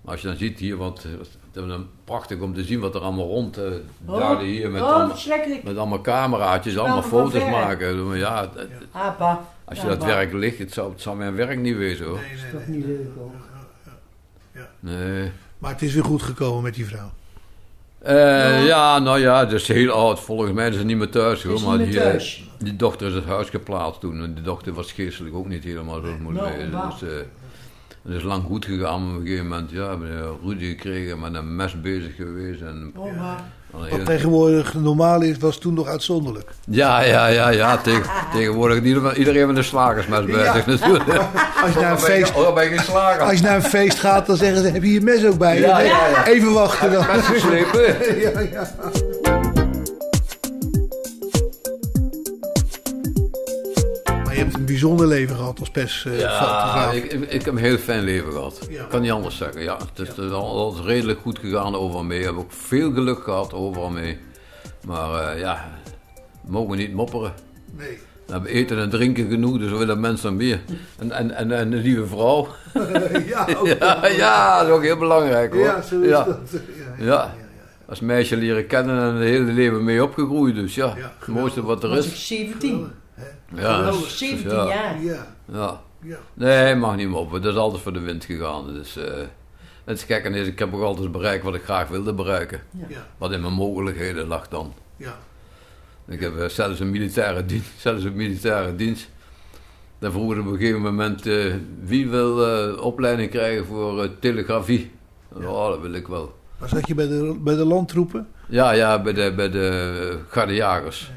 [0.00, 2.94] Maar als je dan ziet hier, want het is dan prachtig om te zien wat
[2.94, 3.58] er allemaal rond
[4.06, 5.62] Oh, daar hier met, oh, allemaal, verschrikkelijk.
[5.62, 8.16] met allemaal cameraatjes, allemaal foto's maken.
[8.16, 8.68] Ja, het-
[9.64, 12.14] als je Ja, dat werk ligt, het zou, het zou mijn werk niet wezen hoor.
[12.14, 13.30] Dat is toch niet leuk hoor.
[14.80, 15.32] Nee.
[15.58, 17.10] Maar het is weer goed gekomen met die vrouw.
[17.98, 18.98] Eh, ja.
[18.98, 20.20] nou ja, dat is heel oud.
[20.20, 21.54] Volgens mij is ze niet meer thuis hoor.
[21.54, 22.48] Is Maar niet meer die, eh, thuis.
[22.58, 24.22] die dochter is het huis geplaatst toen.
[24.22, 26.70] En die dochter was geestelijk ook niet helemaal zoals het moet Nou, wezen.
[26.70, 26.90] waar.
[27.00, 27.16] Dus, eh,
[28.02, 29.06] het is lang goed gegaan.
[29.06, 31.20] Maar op een gegeven moment ja, hebben we ruzie gekregen.
[31.20, 32.60] Met een mes bezig geweest.
[32.60, 33.44] En, Oh, maar.
[33.82, 36.50] Een Wat tegenwoordig normaal is, was toen nog uitzonderlijk.
[36.64, 37.76] ja, ja, ja, ja.
[37.76, 38.02] Tegen,
[38.32, 41.04] tegenwoordig ieder- iedereen met een slagersmes bezig natuurlijk.
[41.62, 44.36] Als je naar een Oh, feest, oh, je als je naar een feest gaat, dan
[44.36, 45.60] zeggen ze, heb je je mes ook bij je?
[45.60, 46.26] Ja, Nee, ja, ja.
[46.26, 47.04] Even wachten dan.
[47.04, 47.96] Geslepen.
[48.20, 48.70] ja, ja.
[54.66, 56.74] Bijzonder leven gehad als persfotograaf.
[56.74, 58.66] Ja, ik, ik, ik heb een heel fijn leven gehad.
[58.70, 58.82] Ja.
[58.82, 59.62] Ik kan niet anders zeggen.
[59.62, 62.18] Ja, het is al- altijd redelijk goed gegaan overal mee.
[62.18, 64.18] Ik heb ook veel geluk gehad overal mee.
[64.86, 65.64] Maar eh, ja,
[66.40, 67.32] we mogen niet mopperen.
[67.76, 67.98] Nee.
[68.26, 70.60] We hebben eten en drinken genoeg, dus we willen mensen meer.
[70.98, 72.48] En, en, en, en een lieve vrouw.
[73.26, 75.62] ja, ook ja, ja, dat is ook heel belangrijk hoor.
[75.64, 76.24] Ja, zo is ja.
[76.24, 76.38] dat.
[76.98, 77.34] Ja, Ja.
[77.88, 80.54] Als meisje leren kennen en het hele leven mee opgegroeid.
[80.54, 82.26] Dus ja, het mooiste wat er Was ik is.
[82.26, 82.90] 17.
[83.54, 84.66] Ja, Geweldig, dus- 17 ja.
[84.68, 85.02] jaar.
[85.02, 85.36] Ja.
[85.52, 85.80] Ja.
[86.02, 86.18] Ja.
[86.34, 87.42] Nee, mag niet moppen.
[87.42, 88.72] Dat is altijd voor de wind gegaan.
[88.74, 89.12] Dus, eh
[89.84, 92.60] het gek is, ik heb ook altijd bereikt wat ik graag wilde bereiken.
[92.88, 93.06] Ja.
[93.18, 94.74] Wat in mijn mogelijkheden lag dan.
[94.96, 95.18] Ja.
[96.08, 97.70] Ik heb eh, zelfs een militaire dienst.
[97.80, 99.08] Zelfs een militaire dienst.
[99.98, 104.08] Dan vroegen ze op een gegeven moment eh, wie wil eh, opleiding krijgen voor eh,
[104.20, 104.90] telegrafie.
[105.40, 106.34] Ja, dat wil ik wel.
[106.58, 108.28] Maar zat je bij de, bij de landtroepen?
[108.48, 111.10] Ja, ja, bij de, bij de gardejagers.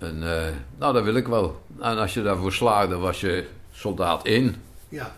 [0.00, 1.62] En eh, nou, dat wil ik wel.
[1.80, 4.54] En als je daarvoor slaagde, was je soldaat 1.
[4.88, 5.14] Ja.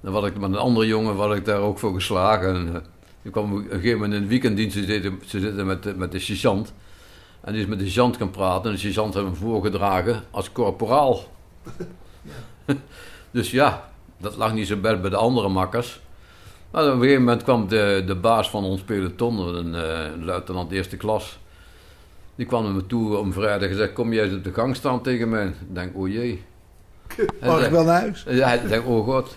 [0.00, 2.54] Dan was ik met een andere jongen was ik daar ook voor geslagen.
[2.54, 2.80] En, eh,
[3.22, 5.94] die kwam op een gegeven moment in de weekenddienst, ze zitten, ze zitten met, de-
[5.96, 6.72] met de sergeant.
[7.40, 10.52] En die is met de sergeant gaan praten en de sergeant heeft hem voorgedragen als
[10.52, 11.20] corporaal.
[13.30, 16.00] dus ja, dat lag niet zo best bij de andere makkers.
[16.70, 20.72] Maar op een gegeven moment kwam de, de baas van ons peloton, een eh, luitenant
[20.72, 21.38] eerste klas.
[22.36, 24.76] Die kwam naar me toe om vrijdag en zei, kom jij eens op de gang
[24.76, 25.46] staan tegen mij?
[25.46, 26.42] Ik denk, oh jee.
[27.42, 28.24] Mag ik wel naar huis?
[28.28, 29.36] Ja, hij denkt, oh god.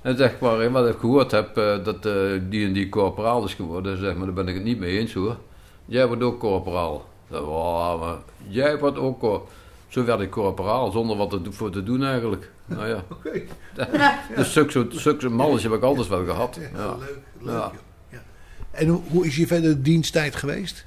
[0.00, 2.14] Hij zegt, maar wat ik gehoord heb, eh, dat eh,
[2.48, 3.98] die en die corporaal is geworden.
[3.98, 5.36] Zegt, maar daar ben ik het niet mee eens hoor.
[5.84, 6.96] Jij wordt ook corporaal.
[7.28, 8.16] Ik zeg, "Wow, maar
[8.48, 9.48] jij wordt ook corporaal.
[9.88, 12.50] Zo werd ik corporaal, zonder wat er voor te doen eigenlijk.
[12.66, 13.04] Nou ja.
[13.16, 13.42] Oké.
[14.36, 14.52] Dus
[15.02, 16.58] zulke, mannetje heb ik altijd wel gehad.
[16.74, 16.96] Ja.
[16.98, 17.54] Leuk, leuk.
[18.10, 18.22] Ja.
[18.70, 20.86] En hoe, hoe is je verder diensttijd geweest?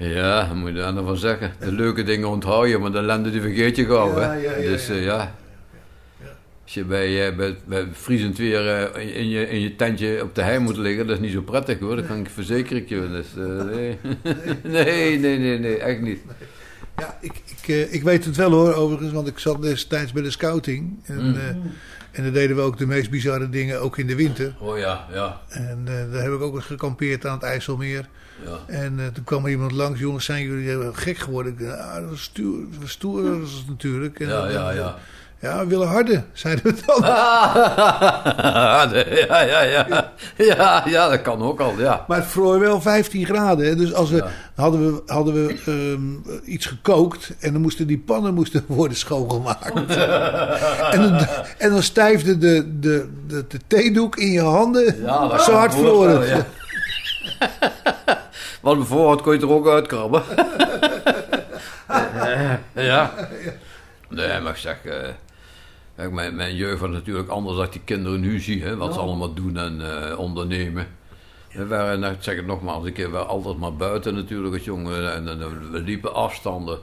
[0.00, 1.52] Ja, moet je daar nou van zeggen?
[1.58, 4.20] De leuke dingen onthoud je, maar de ellende die vergeet je gauw.
[4.20, 4.34] Ja, hè?
[4.34, 4.94] ja, ja, dus ja.
[4.94, 5.34] eh, ja.
[6.62, 10.34] Als je bij, eh, bij, bij vriezend weer eh, in, je, in je tentje op
[10.34, 11.96] de hei moet liggen, dat is niet zo prettig hoor.
[11.96, 13.08] Dat kan ik verzekeren je.
[13.08, 13.26] Dus,
[13.74, 13.98] nee.
[14.62, 16.20] nee, nee, nee, nee, echt niet.
[16.96, 20.30] Ja, ik, ik, ik weet het wel hoor, overigens, want ik zat destijds bij de
[20.30, 20.98] scouting.
[21.04, 21.72] En, Mm.
[22.12, 24.54] en dan deden we ook de meest bizarre dingen, ook in de winter.
[24.58, 25.40] Oh ja, ja.
[25.48, 28.08] En daar heb ik ook eens gekampeerd aan het IJsselmeer.
[28.44, 28.74] Ja.
[28.74, 31.52] En eh, toen kwam er iemand langs, jongens, zijn jullie eh, gek geworden?
[31.58, 32.98] Ik ah, dat stoer, dat
[33.30, 34.20] dat natuurlijk.
[34.20, 34.96] En Ja, dan- ja, ja.
[35.42, 37.00] Ja, we willen harder, zeiden we dan.
[39.28, 40.12] ja, ja, ja.
[40.36, 42.04] Ja, ja, dat kan ook al, ja.
[42.08, 43.66] Maar het vroor wel 15 graden.
[43.66, 43.76] Hè?
[43.76, 44.24] Dus als we,
[44.54, 49.72] hadden we, hadden we ehm, iets gekookt en dan moesten die pannen moesten worden schoongemaakt.
[50.94, 51.26] en, dan,
[51.58, 54.96] en dan stijfde de, de, de, de theedoek in je handen.
[55.02, 56.28] Ja, dat Zo hard vroor het.
[56.28, 56.46] ja.
[58.60, 60.22] Want bijvoorbeeld kon je er ook uitkrabben.
[62.90, 63.14] ja.
[64.08, 64.84] Nee, maar ik zeg...
[64.84, 65.08] eh,
[65.96, 68.62] kijk, mijn, mijn jeugd was natuurlijk anders dan die kinderen nu zie.
[68.62, 69.06] Hè, wat ze Ja.
[69.06, 70.86] allemaal doen en eh, ondernemen.
[71.52, 74.54] We waren, nou, ik zeg het nogmaals, een keer, we waren altijd maar buiten natuurlijk
[74.54, 75.12] als jongen.
[75.12, 76.78] En, en, we liepen afstanden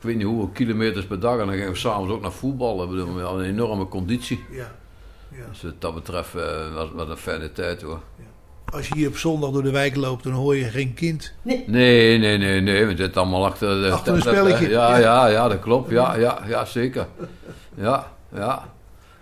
[0.00, 1.38] ik weet niet hoeveel kilometers per dag.
[1.38, 3.14] En dan gingen we s'avonds ook naar voetballen.
[3.14, 4.44] We hadden een enorme conditie.
[4.50, 4.72] Ja.
[5.28, 5.46] ja.
[5.48, 8.00] Dus wat dat betreft uh, was, was een fijne tijd hoor.
[8.70, 11.32] Als je hier op zondag door de wijk loopt, dan hoor je geen kind.
[11.42, 12.60] Nee, nee, nee, nee.
[12.60, 12.86] nee.
[12.86, 14.68] We zitten allemaal achter, de, achter een spelletje.
[14.68, 15.90] Ja, ja, ja, dat klopt.
[15.90, 17.06] Ja, ja, ja, zeker.
[17.74, 18.72] Ja, ja.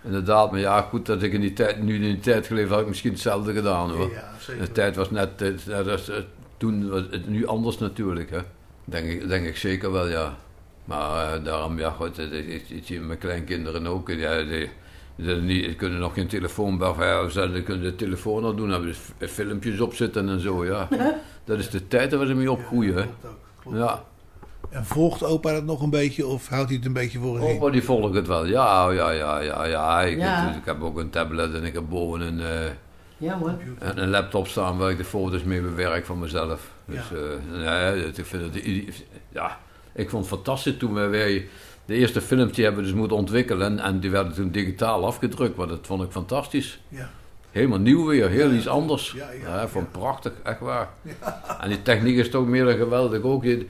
[0.03, 2.79] Inderdaad, maar ja, goed dat ik in die tijd, nu in die tijd geleefd had
[2.79, 4.11] ik misschien hetzelfde gedaan hoor.
[4.11, 4.61] Ja, zeker.
[4.61, 6.11] De tijd was net, net als,
[6.57, 8.39] toen was het nu anders natuurlijk hè.
[8.85, 10.37] Denk ik, denk ik zeker wel, ja.
[10.85, 14.09] Maar uh, daarom, ja, goed, ik, zie mijn kleinkinderen ook.
[14.09, 14.69] Ja, die,
[15.25, 19.79] die kunnen nog geen telefoon bij ze kunnen de telefoon al doen, hebben dus filmpjes
[19.79, 20.87] opzetten en zo, ja.
[21.45, 23.05] Dat is de tijd waar ze mee opgroeien, hè.
[23.77, 24.03] Ja.
[24.69, 27.47] En volgt opa dat nog een beetje of houdt hij het een beetje voor zich?
[27.47, 29.65] Opa die volgt het wel, ja, ja, ja, ja.
[29.65, 30.01] ja.
[30.01, 30.55] Ik, ja.
[30.55, 32.71] ik heb ook een tablet en ik heb boven een, uh,
[33.17, 33.55] ja, hoor.
[33.79, 36.71] een, een, laptop staan waar ik de foto's mee bewerk van mezelf.
[36.85, 37.03] Dus
[37.53, 37.93] ja.
[37.93, 38.63] Uh, ik vind het,
[39.29, 39.59] ja,
[39.93, 41.47] ik vond het fantastisch toen wij
[41.89, 45.79] de eerste filmpje hebben dus moeten ontwikkelen en die werden toen digitaal afgedrukt, maar dat
[45.81, 46.79] vond ik fantastisch.
[46.87, 47.09] Ja.
[47.51, 49.13] Helemaal nieuw weer, heel iets anders.
[49.15, 50.89] Ja, ja, ja van prachtig, echt waar.
[51.61, 53.43] En die techniek is toch meer dan geweldig ook.
[53.43, 53.65] Je,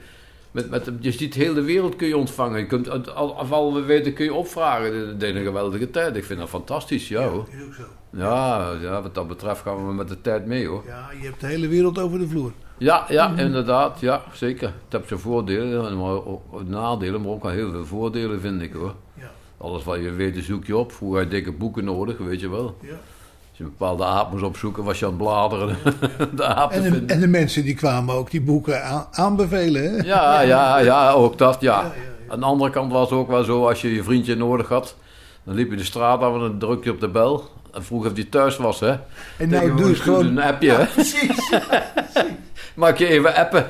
[0.50, 2.58] met, met, je ziet heel de wereld kun je ontvangen.
[2.58, 5.18] Je kunt, als al we weten kun je opvragen.
[5.18, 6.16] Dat is een geweldige tijd.
[6.16, 7.46] Ik vind dat fantastisch, ja, hoor.
[7.50, 7.82] Heel zo.
[8.12, 10.82] Ja, ja, wat dat betreft gaan we met de tijd mee hoor.
[10.86, 12.52] Ja, je hebt de hele wereld over de vloer.
[12.80, 14.00] Ja, ja, inderdaad.
[14.00, 14.66] Ja, zeker.
[14.66, 18.72] Het heeft zijn voordelen, maar ook nadelen, maar ook al heel veel voordelen vind ik
[18.72, 18.94] hoor.
[19.14, 19.30] Ja.
[19.58, 20.92] Alles wat je weet, zoek je op.
[20.92, 22.76] Vroeger had je dikke boeken nodig, weet je wel.
[22.80, 22.88] Ja.
[22.88, 25.76] Als je een bepaalde aap moest opzoeken, was je aan het bladeren.
[26.36, 29.82] de aap en, de, en de mensen die kwamen ook die boeken aan, aanbevelen.
[29.82, 29.96] Hè?
[29.96, 31.82] Ja, ja, ja, ook dat, ja.
[31.82, 31.92] ja,
[32.28, 34.96] Aan de andere kant was het ook wel zo, als je je vriendje nodig had,
[35.44, 37.48] dan liep je de straat af en dan druk je op de bel.
[37.72, 38.94] En vroeg of die thuis was, hè.
[39.38, 40.26] En nou doe je gewoon...
[40.26, 40.84] Een appje, hè.
[40.84, 41.50] Precies.
[42.80, 43.66] Maak je even appen.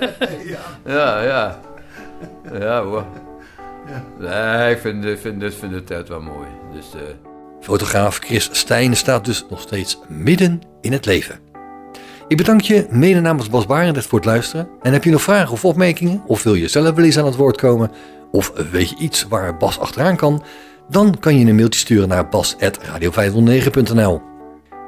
[0.54, 0.58] ja.
[0.86, 1.60] Ja, ja.
[2.58, 3.04] Ja, hoor.
[3.86, 4.02] Ja.
[4.58, 6.46] Nee, ik vind, vind, vind de tijd wel mooi.
[6.74, 7.00] Dus, uh...
[7.60, 11.38] Fotograaf Chris Stijn staat dus nog steeds midden in het leven.
[12.28, 14.68] Ik bedank je mede namens Bas Barendrecht voor het luisteren.
[14.82, 16.22] En heb je nog vragen of opmerkingen?
[16.26, 17.90] Of wil je zelf wel eens aan het woord komen?
[18.30, 20.44] Of weet je iets waar Bas achteraan kan?
[20.88, 24.33] Dan kan je een mailtje sturen naar bas.radio509.nl.